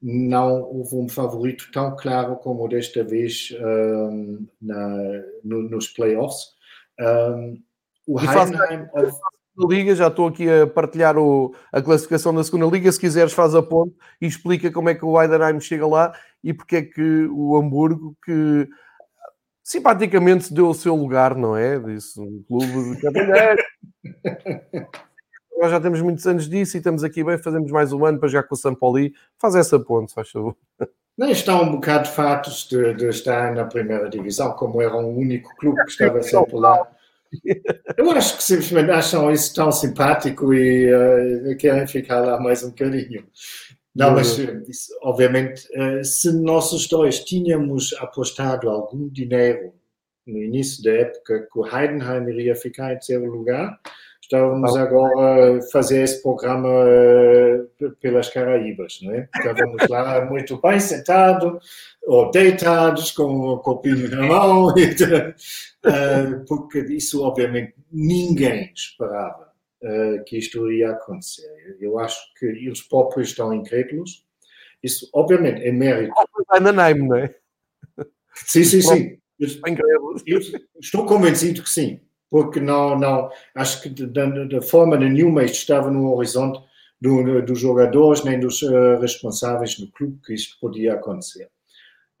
[0.00, 4.98] não houve um favorito tão claro como desta vez um, na,
[5.42, 6.54] no, nos playoffs.
[7.00, 7.62] Um,
[8.06, 8.86] o Heidenheim
[9.58, 12.90] Liga, já estou aqui a partilhar o, a classificação da segunda Liga.
[12.90, 16.52] Se quiseres, faz a ponte e explica como é que o Heidenheim chega lá e
[16.52, 18.68] porque é que o Hamburgo, que
[19.62, 21.78] simpaticamente deu o seu lugar, não é?
[21.78, 23.62] Disse um clube de cavalheiro.
[25.56, 28.28] Nós já temos muitos anos disso e estamos aqui bem, fazemos mais um ano para
[28.28, 29.14] jogar com o Sampoli.
[29.38, 30.56] Faz essa ponte, faz favor.
[31.16, 35.54] Nem está um bocado fatos de, de, estar na primeira divisão, como era um único
[35.56, 36.86] clube que estava sempre lá.
[37.96, 42.68] Eu acho que simplesmente acham isso tão simpático e uh, querem ficar lá mais um
[42.68, 43.26] bocadinho.
[43.94, 44.62] Não, mas uhum.
[44.68, 49.72] isso, obviamente, uh, se nós dois tínhamos apostado algum dinheiro
[50.26, 53.78] no início da época que o Heidenheim iria ficar em terceiro lugar,
[54.24, 59.28] estávamos agora a fazer esse programa uh, pelas Caraíbas, não é?
[59.34, 61.62] Estávamos lá muito bem sentados
[62.02, 69.52] ou deitados com o copinho na mão, uh, porque isso obviamente ninguém esperava
[69.82, 71.76] uh, que isto iria acontecer.
[71.78, 74.24] Eu acho que os próprios estão incrédulos.
[74.82, 76.14] Isso obviamente é mérito.
[76.50, 77.34] Ainda não é?
[78.34, 79.18] Sim, sim, sim.
[80.80, 82.00] Estou convencido que sim
[82.30, 86.60] porque não, não acho que da, forma nenhuma isto estava no horizonte
[87.00, 91.48] do, dos jogadores nem dos uh, responsáveis no clube que isto podia acontecer.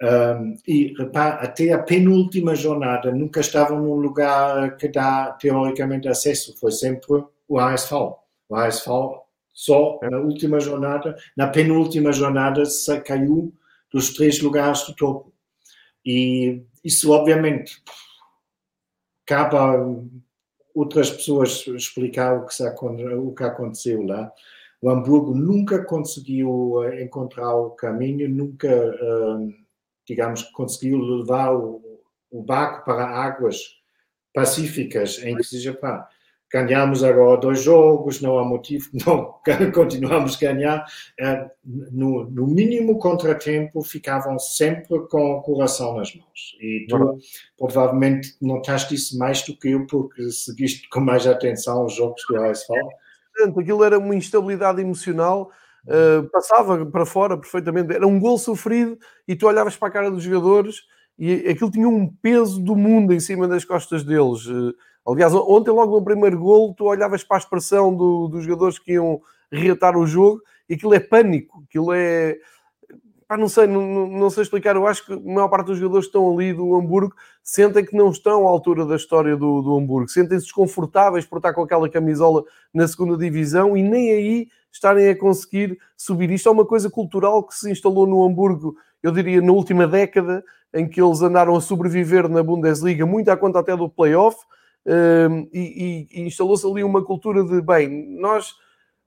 [0.02, 6.54] Um, e repare, até a penúltima jornada nunca estavam num lugar que dá teoricamente acesso,
[6.58, 7.94] foi sempre o ASV.
[8.48, 8.90] O ASV
[9.52, 12.64] só na última jornada, na penúltima jornada,
[13.06, 13.54] caiu
[13.92, 15.32] dos três lugares do topo.
[16.04, 17.80] E isso, obviamente,
[19.26, 19.74] cabe a
[20.74, 24.32] outras pessoas explicar o que, se, o que aconteceu lá.
[24.82, 29.54] O Hamburgo nunca conseguiu eh, encontrar o caminho, nunca, eh,
[30.06, 31.80] digamos, conseguiu levar o,
[32.30, 33.56] o barco para águas
[34.34, 36.08] pacíficas, em que seja, pá,
[36.54, 39.34] ganhamos agora dois jogos, não há motivo, não,
[39.72, 40.86] continuamos a ganhar.
[41.18, 46.56] É, no, no, mínimo contratempo, ficavam sempre com o coração nas mãos.
[46.60, 47.18] E tu
[47.58, 52.40] provavelmente notaste isso mais do que eu, porque seguiste com mais atenção os jogos do
[52.40, 52.72] ASV.
[53.58, 55.50] Aquilo era uma instabilidade emocional.
[55.86, 58.96] Uh, passava para fora perfeitamente, era um gol sofrido
[59.28, 60.76] e tu olhavas para a cara dos jogadores
[61.18, 64.46] e aquilo tinha um peso do mundo em cima das costas deles.
[64.46, 64.74] Uh,
[65.06, 68.92] Aliás, ontem, logo no primeiro gol, tu olhavas para a expressão do, dos jogadores que
[68.92, 69.20] iam
[69.52, 72.36] reatar o jogo e aquilo é pânico, aquilo é.
[73.28, 74.76] Pá, não sei, não, não sei explicar.
[74.76, 77.96] Eu acho que a maior parte dos jogadores que estão ali do Hamburgo sentem que
[77.96, 81.88] não estão à altura da história do, do Hamburgo, sentem-se desconfortáveis por estar com aquela
[81.88, 82.42] camisola
[82.72, 86.30] na segunda divisão e nem aí estarem a conseguir subir.
[86.30, 90.42] Isto é uma coisa cultural que se instalou no Hamburgo, eu diria, na última década,
[90.72, 94.36] em que eles andaram a sobreviver na Bundesliga, muito à conta até do playoff
[95.52, 98.54] e, e, instalou-se ali uma cultura de bem, nós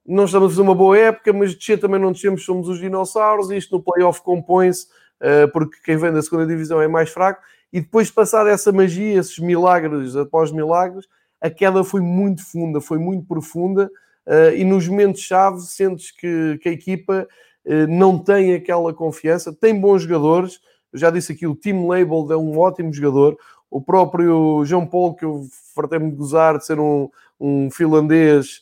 [0.08, 3.52] não estamos a fazer uma boa época, mas descer também não descemos, somos os dinossauros,
[3.52, 4.86] e isto no playoff compõe-se,
[5.22, 7.42] uh, porque quem vem da segunda divisão é mais fraco,
[7.74, 11.06] e depois de passar essa magia, esses milagres após milagres,
[11.42, 13.92] a queda foi muito funda, foi muito profunda,
[14.26, 17.28] uh, e nos momentos-chave sentes que, que a equipa
[17.66, 20.62] uh, não tem aquela confiança, tem bons jogadores,
[20.94, 23.38] eu já disse aqui, o Tim Label é um ótimo jogador,
[23.70, 25.46] o próprio João Paulo, que eu
[25.76, 27.10] fartei-me de gozar de ser um,
[27.40, 28.62] um finlandês,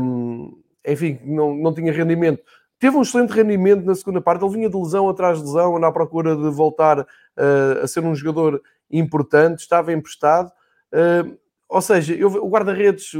[0.00, 0.56] um,
[0.86, 2.42] enfim, não, não tinha rendimento.
[2.78, 5.92] Teve um excelente rendimento na segunda parte, ele vinha de lesão atrás de lesão, à
[5.92, 8.60] procura de voltar uh, a ser um jogador
[8.90, 10.50] importante, estava emprestado.
[10.92, 11.36] Uh,
[11.68, 13.12] ou seja, eu, o guarda-redes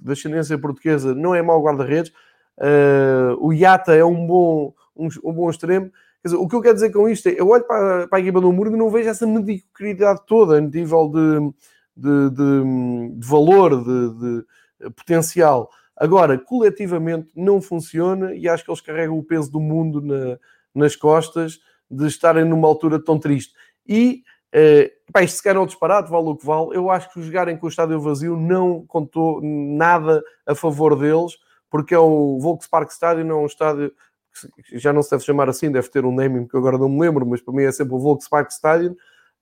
[0.00, 2.12] da ascendência portuguesa não é mau guarda-redes,
[2.58, 5.90] uh, o Yata é um bom, um, um bom extremo,
[6.26, 8.40] Dizer, o que eu quero dizer com isto é, eu olho para, para a equipa
[8.40, 11.52] do Hamburgo e não vejo essa mediocridade toda, em nível de,
[11.96, 14.44] de, de, de valor, de,
[14.90, 15.70] potencial.
[15.96, 20.38] Agora, coletivamente não funciona e acho que eles carregam o peso do mundo na,
[20.74, 21.58] nas costas
[21.90, 23.54] de estarem numa altura tão triste.
[23.88, 24.22] E,
[24.52, 27.22] eh, pá, isto se calhar é um disparate, vale o que vale, eu acho que
[27.22, 31.32] jogarem com o estádio vazio não contou nada a favor deles,
[31.70, 33.92] porque é o Volkspark Stadium, não é um estádio
[34.72, 37.26] já não se deve chamar assim, deve ter um naming que agora não me lembro,
[37.26, 38.96] mas para mim é sempre o Volkswagen Stadium.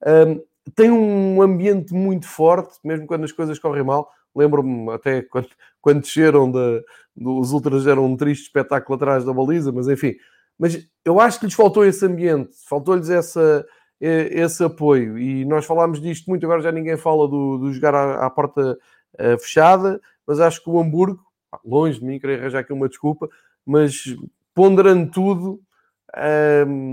[0.06, 0.42] Um,
[0.74, 4.10] tem um ambiente muito forte, mesmo quando as coisas correm mal.
[4.34, 5.48] Lembro-me até quando,
[5.80, 6.84] quando desceram, de,
[7.16, 10.14] os Ultras eram um triste espetáculo atrás da baliza, mas enfim.
[10.58, 13.66] Mas eu acho que lhes faltou esse ambiente, faltou-lhes essa,
[14.00, 15.18] esse apoio.
[15.18, 18.78] E nós falámos disto muito, agora já ninguém fala do, do jogar à, à porta
[19.14, 21.20] uh, fechada, mas acho que o Hamburgo,
[21.64, 23.28] longe de mim, queria arranjar aqui uma desculpa,
[23.66, 24.16] mas
[24.54, 25.60] ponderando tudo,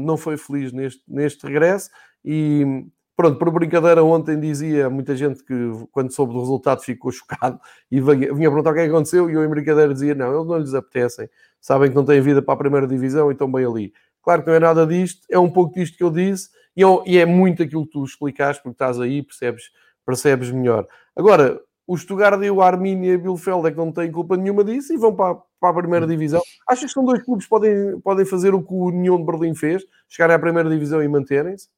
[0.06, 1.90] não foi feliz neste, neste regresso
[2.26, 2.86] e
[3.16, 5.54] pronto, por brincadeira, ontem dizia muita gente que
[5.92, 7.60] quando soube do resultado ficou chocado
[7.90, 10.34] e vinha, vinha perguntar o que é que aconteceu e eu em brincadeira dizia, não,
[10.34, 13.52] eles não lhes apetecem, sabem que não têm vida para a primeira divisão e estão
[13.52, 13.94] bem ali.
[14.24, 16.88] Claro que não é nada disto, é um pouco disto que eu disse e é,
[17.06, 19.66] e é muito aquilo que tu explicaste porque estás aí, percebes,
[20.06, 20.88] percebes melhor.
[21.16, 24.98] Agora, o Stuttgart e o Arminia Bielefeld é que não têm culpa nenhuma disso e
[24.98, 26.42] vão para, para a primeira divisão.
[26.68, 29.54] Achas que são dois clubes que podem, podem fazer o que o União de Berlim
[29.54, 29.86] fez?
[30.10, 31.70] Chegarem à primeira divisão e manterem-se?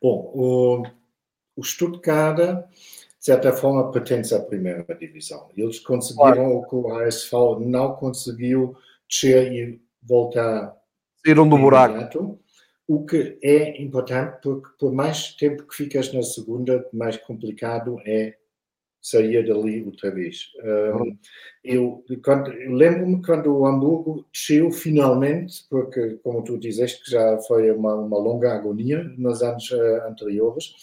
[0.00, 0.82] Bom, o,
[1.56, 5.50] o Stuttgart, de certa forma, pertence à primeira divisão.
[5.56, 6.56] Eles conseguiram claro.
[6.58, 8.76] o que o ASV não conseguiu
[9.08, 10.76] descer e voltar.
[11.26, 12.38] Saíram do buraco.
[12.86, 18.38] O que é importante, porque por mais tempo que ficas na segunda, mais complicado é
[19.00, 20.52] saía dali outra vez.
[20.62, 21.16] Um,
[21.64, 27.70] eu, eu lembro-me quando o Hamburgo desceu finalmente, porque, como tu dizeste, que já foi
[27.70, 30.74] uma, uma longa agonia nos anos uh, anteriores,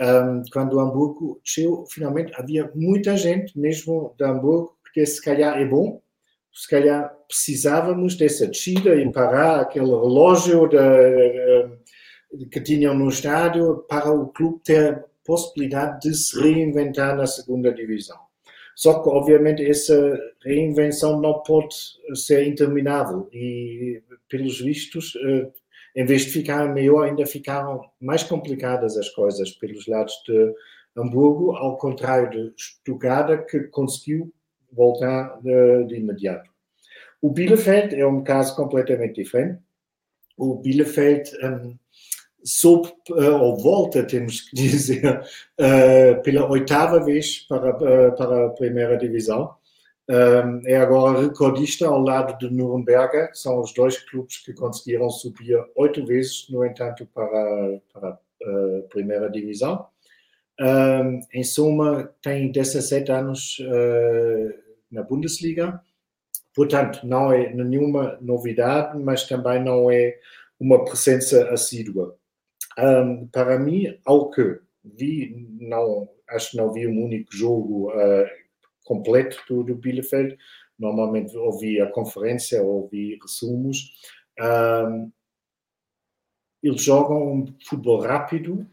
[0.00, 5.58] um, quando o Hamburgo desceu, finalmente havia muita gente, mesmo de Hamburgo, que se calhar
[5.58, 6.02] é bom,
[6.52, 10.78] se calhar precisávamos dessa descida e parar aquele relógio de,
[12.38, 17.72] de, que tinham no estádio para o clube ter possibilidade de se reinventar na segunda
[17.72, 18.18] divisão.
[18.74, 21.72] Só que, obviamente, essa reinvenção não pode
[22.16, 25.48] ser interminável e, pelos vistos, eh,
[25.94, 30.52] em vez de ficar melhor, ainda ficaram mais complicadas as coisas pelos lados de
[30.96, 34.32] Hamburgo, ao contrário de Stuttgart, que conseguiu
[34.72, 36.50] voltar de, de imediato.
[37.22, 39.60] O Bielefeld é um caso completamente diferente.
[40.36, 41.78] O Bielefeld um,
[42.44, 48.50] sob uh, ou volta, temos que dizer, uh, pela oitava vez para, uh, para a
[48.50, 49.54] primeira divisão.
[50.66, 56.04] É agora recordista ao lado de Nuremberg, são os dois clubes que conseguiram subir oito
[56.04, 59.86] vezes, no entanto, para, para a primeira divisão.
[61.32, 63.58] Em suma, tem 17 anos
[64.90, 65.80] na Bundesliga,
[66.56, 70.16] portanto, não é nenhuma novidade, mas também não é
[70.58, 72.18] uma presença assídua.
[72.80, 78.26] Um, para mim, ao que vi, não, acho que não vi um único jogo uh,
[78.84, 80.36] completo do, do Bielefeld.
[80.78, 83.92] Normalmente ouvi a conferência, ouvi resumos.
[84.40, 85.12] Um,
[86.62, 88.66] eles jogam um futebol rápido,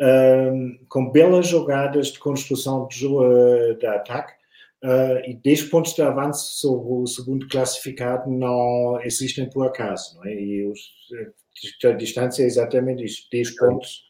[0.00, 4.40] um, com belas jogadas de construção de, uh, de ataque.
[4.84, 10.16] Uh, e 10 pontos de avanço sobre o segundo classificado não existem por acaso.
[10.16, 10.34] Não é?
[10.34, 10.72] E
[11.84, 14.02] a distância é exatamente isto, 10 pontos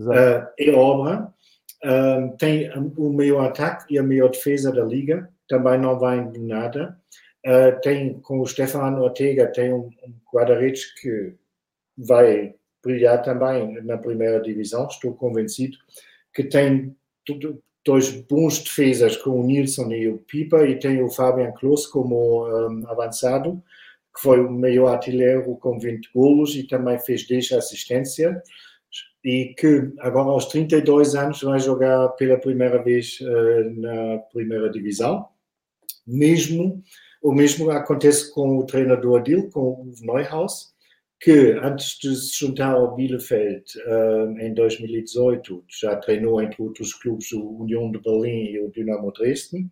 [0.00, 1.32] uh, é obra.
[1.84, 6.40] Uh, tem o maior ataque e a maior defesa da liga, também não vai de
[6.40, 6.98] nada.
[7.46, 11.34] Uh, tem, com o Stefano Ortega, tem um, um guarda-redes que
[11.96, 15.76] vai brilhar também na primeira divisão, estou convencido,
[16.34, 21.10] que tem tudo, dois bons defesas com o Nilsson e o Pipa e tem o
[21.10, 23.62] Fabian Klos como um, avançado
[24.14, 28.36] que foi o maior artilheiro com 20 golos e também fez 10 assistências
[29.24, 35.26] e que agora aos 32 anos vai jogar pela primeira vez uh, na primeira divisão.
[36.06, 36.82] Mesmo
[37.24, 40.74] o mesmo acontece com o treinador dele, com o Neuhaus,
[41.18, 43.64] que antes de se juntar ao Bielefeld
[44.38, 49.70] em 2018 já treinou entre outros clubes o União de Berlim e o Dynamo Dresden.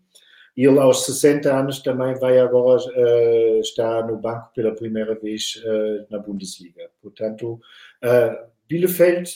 [0.57, 5.57] E ele aos 60 anos também vai agora uh, estar no banco pela primeira vez
[5.65, 6.91] uh, na Bundesliga.
[7.01, 9.31] Portanto, uh, Bielefeld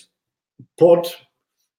[0.76, 1.16] pode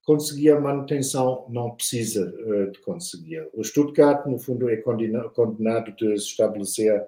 [0.03, 3.47] conseguir a manutenção, não precisa uh, de conseguir.
[3.53, 7.05] O Stuttgart, no fundo, é condenado de se estabelecer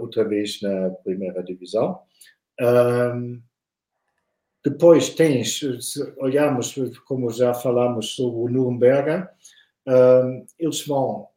[0.00, 2.00] outra vez na primeira divisão.
[2.60, 3.40] Um,
[4.64, 6.74] depois tens, se olharmos,
[7.06, 9.28] como já falamos sobre o Nuremberg,
[9.86, 11.28] um, eles vão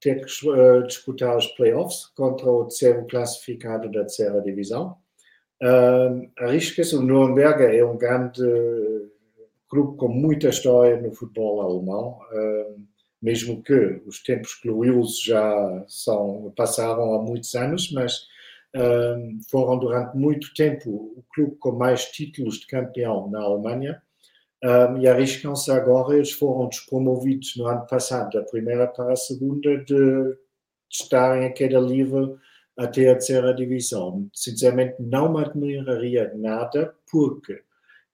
[0.00, 4.96] ter que uh, disputar os playoffs contra o terceiro classificado da terceira divisão.
[5.62, 8.42] Um, Arrisca-se, o Nuremberg é um grande
[9.68, 12.84] clube com muita história no futebol alemão, um,
[13.22, 18.26] mesmo que os tempos gloriosos já são, passaram há muitos anos, mas
[18.74, 24.02] um, foram durante muito tempo o clube com mais títulos de campeão na Alemanha.
[24.64, 29.76] Um, e arriscam-se agora, eles foram despromovidos no ano passado da primeira para a segunda,
[29.84, 30.36] de
[30.88, 32.36] estarem a queda livre
[32.76, 34.28] até a terceira divisão.
[34.32, 37.60] Sinceramente, não me admiraria nada, porque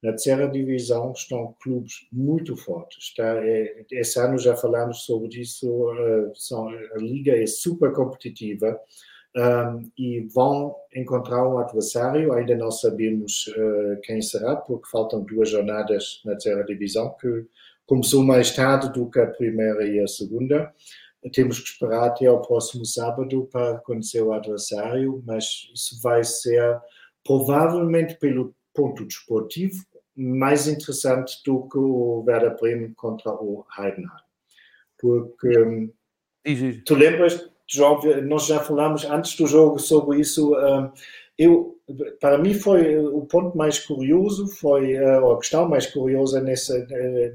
[0.02, 3.08] na terceira divisão estão clubes muito fortes.
[3.08, 5.68] Está, é, esse ano já falamos sobre isso.
[5.68, 8.80] Uh, são, a liga é super competitiva
[9.38, 12.32] um, e vão encontrar um adversário.
[12.32, 17.46] Ainda não sabemos uh, quem será, porque faltam duas jornadas na terceira divisão, que
[17.86, 20.74] começou mais tarde do que a primeira e a segunda.
[21.32, 26.80] Temos que esperar até ao próximo sábado para conhecer o adversário, mas isso vai ser
[27.24, 29.84] provavelmente pelo ponto desportivo
[30.16, 34.08] mais interessante do que o Werder Bremen contra o Heidenheim.
[34.98, 35.92] Porque hum,
[36.84, 40.52] tu lembras, João, nós já falamos antes do jogo sobre isso.
[41.36, 41.78] Eu,
[42.20, 46.86] para mim foi o ponto mais curioso, foi a questão mais curiosa nessa,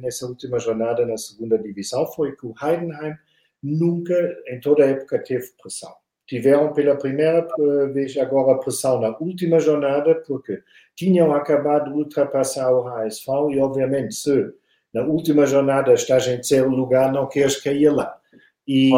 [0.02, 3.16] nessa última jornada na segunda divisão, foi que o Heidenheim
[3.62, 4.14] nunca,
[4.48, 5.94] em toda a época, teve pressão
[6.26, 7.48] tiveram pela primeira
[7.92, 10.62] vez agora pressão na última jornada, porque
[10.96, 14.52] tinham acabado de ultrapassar o HSV e, obviamente, se
[14.94, 18.16] na última jornada estás em terceiro lugar, não queres cair lá.
[18.68, 18.92] E,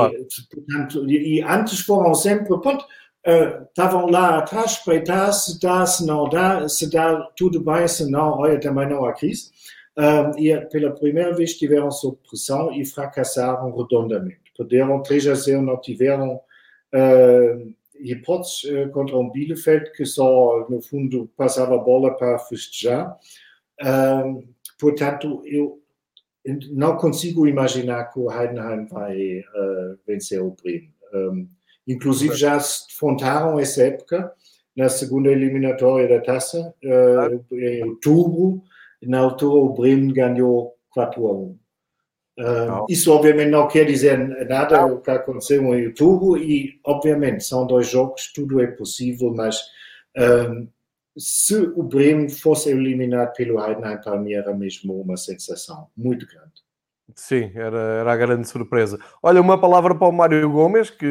[0.54, 2.86] portanto, e, antes foram sempre, pronto,
[3.28, 8.10] uh, estavam lá atrás, espreitar se dá, se não dá, se dá tudo bem, se
[8.10, 9.50] não, olha, também não há crise.
[9.98, 14.42] Uh, e pela primeira vez tiveram sob pressão e fracassaram redondamente.
[14.58, 20.82] Perderam 3 a 0, não tiveram uh, hipóteses uh, contra um Bielefeld que só, no
[20.82, 23.18] fundo, passava a bola para festejar.
[24.78, 25.82] Portanto, eu
[26.72, 30.94] não consigo imaginar que o Heidenheim vai uh, vencer o Bremen.
[31.14, 31.48] Um,
[31.88, 34.32] inclusive, já se defrontaram essa época
[34.76, 38.62] na segunda eliminatória da taça, uh, em outubro.
[39.02, 41.60] Na altura, o Bremen ganhou 4 a 1.
[42.38, 47.66] Uh, isso obviamente não quer dizer nada o que aconteceu no YouTube e obviamente são
[47.66, 49.62] dois jogos, tudo é possível, mas
[50.18, 50.68] um,
[51.18, 56.66] se o Bremen fosse eliminado pelo Heidenheim, para mim era mesmo uma sensação muito grande.
[57.16, 59.00] Sim, era, era a grande surpresa.
[59.22, 61.06] Olha, uma palavra para o Mário Gomes, que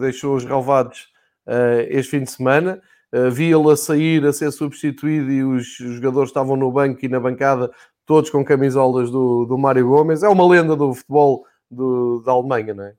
[0.00, 1.08] deixou os relevados
[1.46, 2.82] uh, este fim de semana.
[3.14, 7.20] Uh, Vi-lo a sair, a ser substituído e os jogadores estavam no banco e na
[7.20, 7.70] bancada
[8.04, 10.22] todos com camisolas do, do Mário Gomes.
[10.22, 12.94] É uma lenda do futebol do, da Alemanha, não é?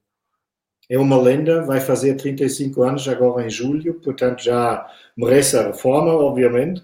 [0.90, 6.12] É uma lenda, vai fazer 35 anos agora em julho, portanto já merece a reforma,
[6.12, 6.82] obviamente.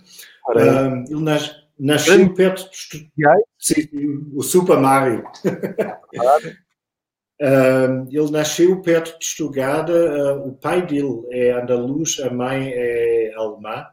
[0.56, 2.34] Um, ele nas, nasceu Grande.
[2.36, 3.10] perto de
[3.58, 5.24] Sim, o Super Mario.
[7.42, 13.34] um, ele nasceu perto de Stuttgart, uh, o pai dele é andaluz, a mãe é
[13.36, 13.88] alemã.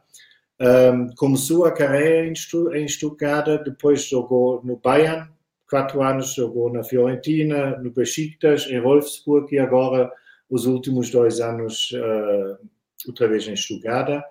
[0.61, 2.33] Um, começou a carreira em,
[2.79, 5.27] em Stuttgart, depois jogou no Bayern,
[5.73, 10.07] quatro anos jogou na Fiorentina, no Besiktas, em Wolfsburg e agora
[10.47, 12.59] os últimos dois anos uh,
[13.07, 14.23] outra vez em Stuttgart.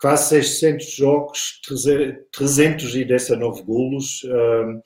[0.00, 1.60] Quase 600 jogos,
[2.32, 4.24] 319 golos.
[4.24, 4.80] Um,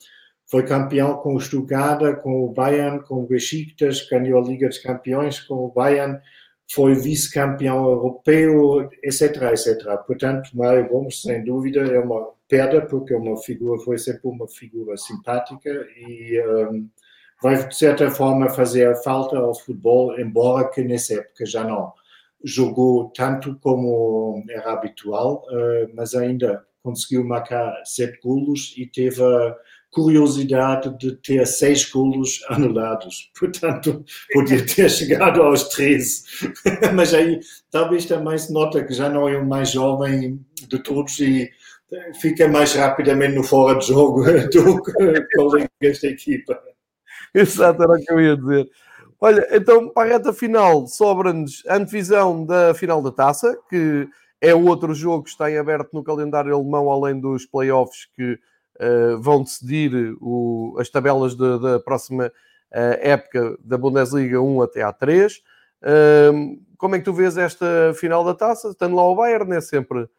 [0.51, 4.79] foi campeão com o Stuttgart, com o Bayern, com o Besiktas, ganhou a Liga dos
[4.79, 6.19] Campeões com o Bayern
[6.73, 9.97] foi vice-campeão europeu, etc, etc.
[10.07, 14.47] Portanto, Mário Gomes, sem dúvida, é uma perda, porque é uma figura, foi sempre uma
[14.47, 16.87] figura simpática e um,
[17.41, 21.91] vai, de certa forma, fazer falta ao futebol, embora que nessa época já não
[22.43, 29.23] jogou tanto como era habitual, uh, mas ainda conseguiu marcar sete golos e teve
[29.89, 33.31] curiosidade de ter seis golos anulados.
[33.39, 36.23] Portanto, podia ter chegado aos 13.
[36.93, 37.39] Mas aí
[37.71, 41.49] talvez também se nota que já não é o mais jovem de todos e
[42.19, 46.59] fica mais rapidamente no fora de jogo do que colegas da equipa.
[47.33, 48.69] Exato, era o que eu ia dizer.
[49.19, 54.07] Olha, então para a reta final sobra-nos a antevisão da final da taça, que
[54.41, 59.17] é outro jogo que está em aberto no calendário alemão, além dos playoffs que uh,
[59.21, 62.31] vão decidir o, as tabelas da próxima uh,
[62.99, 65.37] época da Bundesliga 1 até à 3.
[65.81, 68.69] Uh, como é que tu vês esta final da taça?
[68.69, 70.09] Estando lá o Bayern, é sempre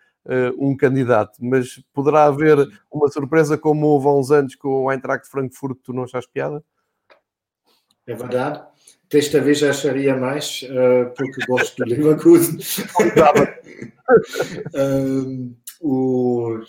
[0.59, 2.57] um candidato, mas poderá haver
[2.91, 6.65] uma surpresa como houve há uns anos com o Eintracht Frankfurt, tu não achas piada?
[8.07, 8.63] É verdade.
[9.11, 12.59] Desta vez já acharia mais, uh, porque gosto do Leverkusen.
[14.75, 16.61] uh, o,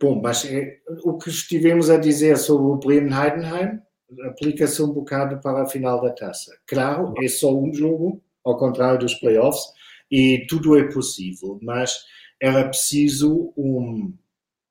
[0.00, 3.80] bom, mas é, o que estivemos a dizer sobre o Bremen-Heidenheim
[4.28, 6.56] aplica-se um bocado para a final da taça.
[6.66, 9.64] Claro, é só um jogo, ao contrário dos playoffs,
[10.10, 11.98] e tudo é possível, mas
[12.40, 14.12] era preciso um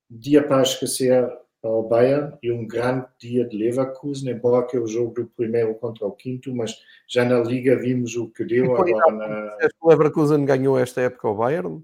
[0.09, 1.27] dia para esquecer
[1.63, 5.73] ao Bayern e um grande dia de Leverkusen, embora que é o jogo do primeiro
[5.75, 6.75] contra o quinto, mas
[7.07, 9.57] já na Liga vimos o que deu agora na...
[9.81, 11.83] O Leverkusen ganhou esta época ao Bayern?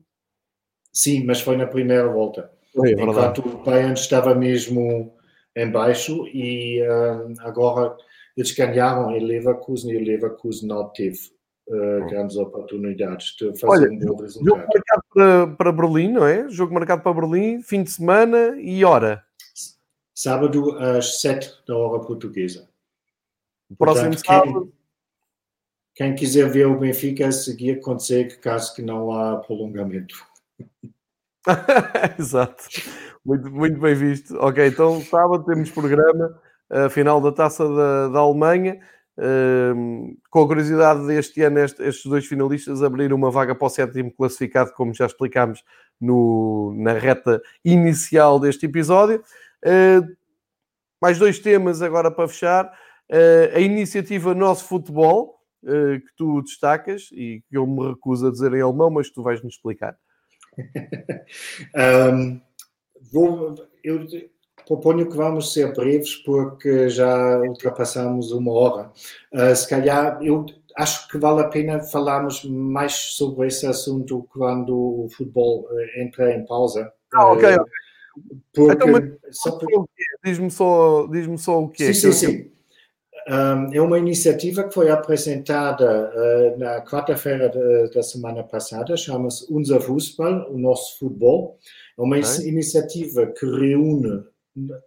[0.94, 2.52] Sim, mas foi na primeira volta.
[2.76, 5.14] É Enquanto o Bayern estava mesmo
[5.56, 7.98] em baixo e uh, agora
[8.38, 11.32] eles ganharam em Leverkusen e o Leverkusen não teve
[11.68, 14.46] uh, grandes oportunidades de fazer Olha, um bom resultado.
[14.46, 16.50] Jogo marcado para, para Berlim, não é?
[16.50, 19.24] Jogo marcado para Berlim, fim de semana e hora
[20.22, 22.70] sábado às sete da hora portuguesa.
[23.78, 24.74] Próximo Portanto, sábado.
[25.96, 30.16] Quem, quem, quiser ver o Benfica a seguir consegue, caso que não há prolongamento.
[32.20, 32.64] Exato.
[33.26, 34.36] Muito, muito bem visto.
[34.38, 36.40] Ok, então sábado temos programa,
[36.70, 38.80] a final da taça da, da Alemanha.
[40.30, 44.12] Com a curiosidade deste ano, este, estes dois finalistas abriram uma vaga para o sétimo
[44.12, 45.64] classificado, como já explicámos
[46.00, 49.24] no, na reta inicial deste episódio.
[51.02, 52.72] Mais dois temas agora para fechar.
[53.12, 58.32] Uh, a iniciativa Nosso Futebol, uh, que tu destacas e que eu me recuso a
[58.32, 59.98] dizer em alemão, mas tu vais nos explicar.
[62.14, 62.40] um,
[63.12, 64.06] vou, eu
[64.72, 68.92] proponho que vamos ser breves porque já ultrapassamos uma hora.
[69.34, 70.46] Uh, se calhar, eu
[70.78, 75.68] acho que vale a pena falarmos mais sobre esse assunto quando o futebol
[75.98, 76.90] entra em pausa.
[77.14, 77.58] Ah, ok.
[78.54, 79.90] Porque, então, mas, por...
[80.24, 81.94] Diz-me só, diz só o que é.
[81.94, 82.52] Sim, sim, sim.
[83.28, 87.52] Um, é uma iniciativa que foi apresentada uh, na quarta-feira
[87.94, 91.58] da semana passada, chama-se Unser Fußball, o nosso futebol.
[91.98, 92.48] É uma okay.
[92.48, 94.24] iniciativa que reúne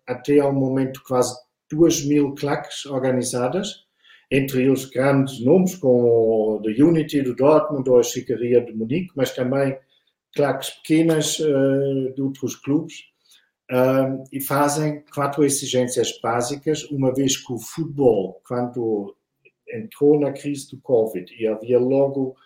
[0.06, 1.34] até ao momento quase
[1.70, 3.84] duas mil claques organizadas,
[4.30, 9.12] entre eles grandes nomes como o The Unity do Dortmund ou a Chicaria de Munique,
[9.16, 9.76] mas também
[10.34, 12.94] claques pequenas uh, de outros clubes
[13.70, 19.16] uh, e fazem quatro exigências básicas, uma vez que o futebol, quando
[19.72, 22.36] entrou na crise do Covid e havia logo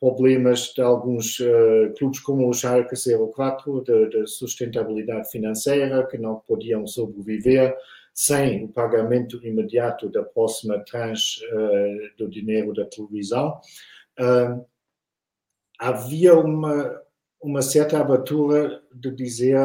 [0.00, 6.40] problemas de alguns uh, clubes como o Schalke 04 de, de, sustentabilidade financeira que não
[6.46, 7.76] podiam sobreviver
[8.14, 13.60] sem o pagamento imediato da próxima tranche uh, do dinheiro da televisão.
[14.18, 14.64] Uh,
[15.78, 17.00] havia uma,
[17.40, 19.58] uma certa abertura de dizer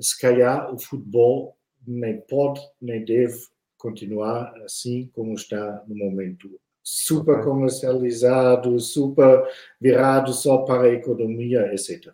[0.00, 1.56] se calhar o futebol
[1.86, 3.38] nem pode nem deve
[3.76, 6.60] continuar assim como está no momento.
[6.92, 9.44] Super comercializado, super
[9.80, 12.08] virado só para a economia, etc.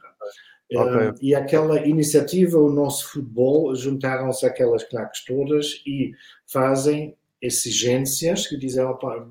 [0.71, 1.13] Okay.
[1.23, 6.13] e aquela iniciativa, o nosso futebol, juntaram-se aquelas claques todas e
[6.47, 8.85] fazem exigências que dizem,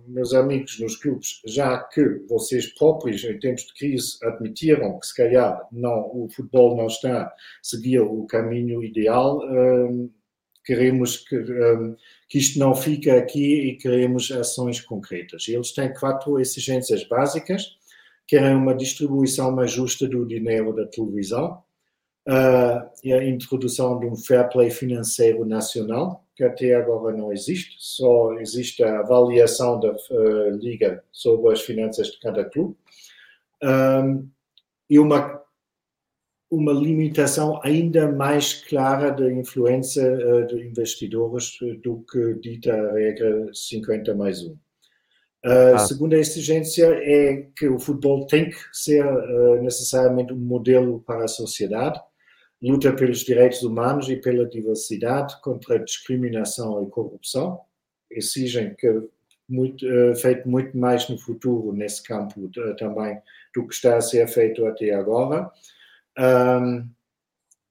[0.08, 5.16] meus amigos nos clubes, já que vocês próprios, em tempos de crise, admitiram que se
[5.16, 10.10] calhar não, o futebol não está a seguir o caminho ideal, um,
[10.66, 11.96] queremos que, um,
[12.28, 15.48] que isto não fique aqui e queremos ações concretas.
[15.48, 17.78] Eles têm quatro exigências básicas,
[18.28, 21.64] querem uma distribuição mais justa do dinheiro da televisão,
[22.28, 27.76] uh, e a introdução de um fair play financeiro nacional, que até agora não existe,
[27.80, 32.76] só existe a avaliação da uh, liga sobre as finanças de cada clube
[33.64, 34.28] um,
[34.90, 35.45] e uma
[36.56, 43.50] uma limitação ainda mais clara da influência uh, de investidores do que dita a regra
[43.54, 44.58] 50 mais 1.
[45.44, 45.80] A ah.
[45.80, 51.28] segunda exigência é que o futebol tem que ser uh, necessariamente um modelo para a
[51.28, 52.00] sociedade
[52.62, 57.62] luta pelos direitos humanos e pela diversidade, contra a discriminação e corrupção.
[58.10, 59.04] Exigem que
[59.48, 63.20] muito, uh, feito muito mais no futuro nesse campo uh, também
[63.54, 65.52] do que está a ser feito até agora.
[66.18, 66.90] Um,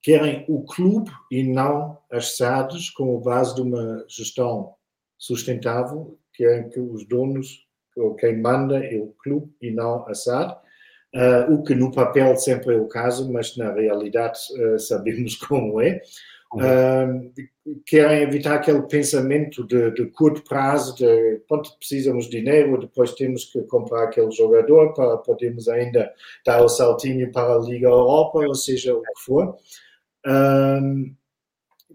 [0.03, 4.75] querem o clube e não as SADs como base de uma gestão
[5.17, 7.67] sustentável, querem que os donos,
[7.97, 10.55] ou quem manda é o clube e não a SAD.
[11.15, 15.81] Uh, o que no papel sempre é o caso, mas na realidade uh, sabemos como
[15.81, 16.03] é.
[16.55, 17.33] Uh,
[17.87, 23.47] querem evitar aquele pensamento de, de, curto prazo, de quanto precisamos de dinheiro, depois temos
[23.47, 26.13] que comprar aquele jogador para podermos ainda
[26.45, 29.57] dar o saltinho para a Liga Europa, ou seja, o que for.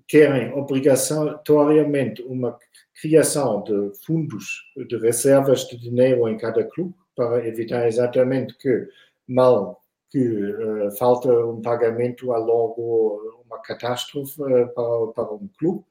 [0.07, 2.57] querem obrigatoriamente uma
[2.99, 8.87] criação de fundos de reservas de dinheiro em cada clube para evitar exatamente que
[9.27, 15.83] mal que uh, falta um pagamento há logo uma catástrofe uh, para, para um clube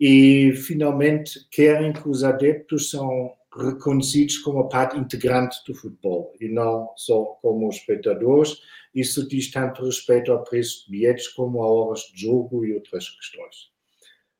[0.00, 6.88] e finalmente querem que os adeptos são reconhecidos como parte integrante do futebol e não
[6.96, 8.58] só como espectadores.
[8.94, 13.08] Isso diz tanto respeito ao preço de bilhetes como a horas de jogo e outras
[13.10, 13.70] questões.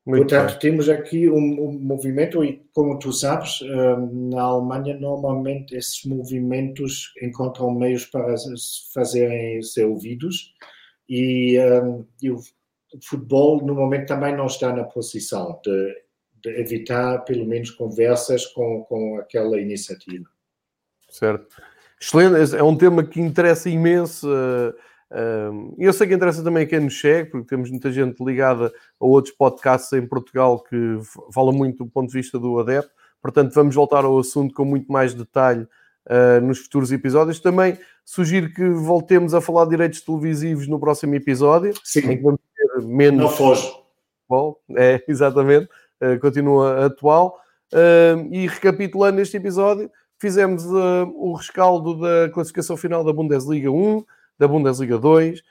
[0.06, 0.58] Muito Portanto, bem.
[0.58, 7.12] temos aqui um, um, movimento, e como tu sabes, um, na Alemanha, normalmente esses movimentos
[7.22, 8.34] encontram meios para
[8.94, 10.54] fazerem ser ouvidos,
[11.08, 12.38] e, um, e o
[13.02, 16.02] futebol, no momento, também não está na posição de,
[16.42, 20.28] de evitar, pelo menos, conversas com, com aquela iniciativa.
[21.10, 21.56] Certo.
[22.00, 24.26] Excelente, é um tema que interessa imenso.
[24.26, 24.89] Uh e
[25.76, 29.04] eu sei que interessa também a quem nos segue, porque temos muita gente ligada a
[29.04, 30.98] outros podcasts em Portugal que
[31.32, 32.90] fala muito do ponto de vista do adepto.
[33.20, 35.66] Portanto, vamos voltar ao assunto com muito mais detalhe
[36.06, 37.40] uh, nos futuros episódios.
[37.40, 41.74] Também sugiro que voltemos a falar de direitos televisivos no próximo episódio.
[41.84, 42.00] Sim.
[42.10, 43.20] Em que vamos ter menos.
[43.20, 43.70] Não foge.
[44.28, 45.68] Bom, é, exatamente.
[46.00, 47.38] Uh, continua atual.
[47.72, 54.04] Uh, e recapitulando este episódio, fizemos o rescaldo da classificação final da Bundesliga 1
[54.40, 55.42] da Bundesliga 2,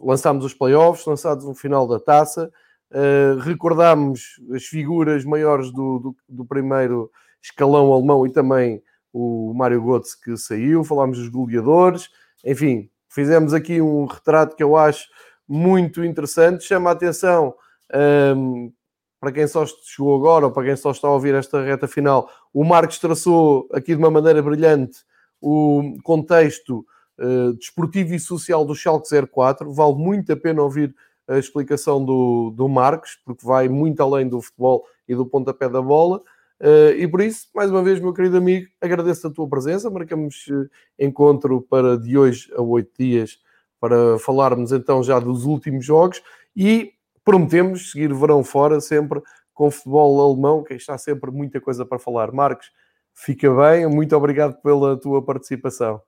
[0.00, 2.50] lançámos os playoffs, lançados o final da taça,
[2.90, 7.10] uh, recordámos as figuras maiores do, do, do, primeiro
[7.42, 12.08] escalão alemão e também o Mário Götze que saiu, falámos dos goleadores,
[12.42, 15.06] enfim, fizemos aqui um retrato que eu acho
[15.46, 17.54] muito interessante, chama a atenção
[17.94, 18.72] um, ehm,
[19.20, 22.30] para quem só chegou agora ou para quem só está a ouvir esta reta final,
[22.52, 25.00] o Marcos traçou aqui de uma maneira brilhante
[25.40, 26.84] o contexto
[27.18, 29.72] uh, desportivo e social do Schalke 04.
[29.72, 30.94] Vale muito a pena ouvir
[31.26, 35.82] a explicação do, do Marcos, porque vai muito além do futebol e do pontapé da
[35.82, 36.22] bola.
[36.60, 39.90] Uh, e por isso, mais uma vez, meu querido amigo, agradeço a tua presença.
[39.90, 40.68] Marcamos uh,
[40.98, 43.38] encontro para de hoje a oito dias
[43.80, 46.20] para falarmos então já dos últimos jogos
[46.56, 46.92] e
[47.24, 49.22] prometemos seguir verão fora sempre
[49.54, 52.32] com futebol alemão, que está sempre muita coisa para falar.
[52.32, 52.70] Marcos,
[53.12, 56.00] fica bem, muito obrigado pela tua participação.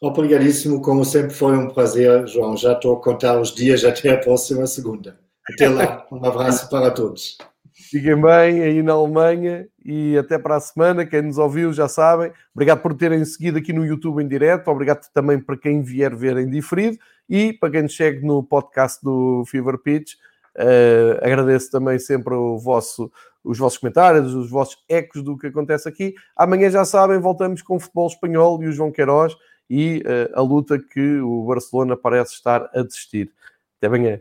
[0.00, 2.56] Obrigadíssimo, como sempre foi um prazer, João.
[2.56, 5.18] Já estou a contar os dias até a próxima segunda.
[5.52, 7.36] Até lá, um abraço para todos.
[7.72, 11.06] Fiquem bem aí na Alemanha e até para a semana.
[11.06, 12.30] Quem nos ouviu já sabem.
[12.54, 14.68] Obrigado por terem seguido aqui no YouTube em direto.
[14.68, 16.98] Obrigado também para quem vier ver em diferido
[17.28, 20.14] e para quem nos segue no podcast do Fever Pitch.
[20.56, 23.10] Uh, agradeço também sempre vosso,
[23.42, 26.14] os vossos comentários, os vossos ecos do que acontece aqui.
[26.36, 29.34] Amanhã já sabem, voltamos com o futebol espanhol e o João Queiroz
[29.68, 33.32] e uh, a luta que o Barcelona parece estar a desistir.
[33.78, 34.20] Até amanhã.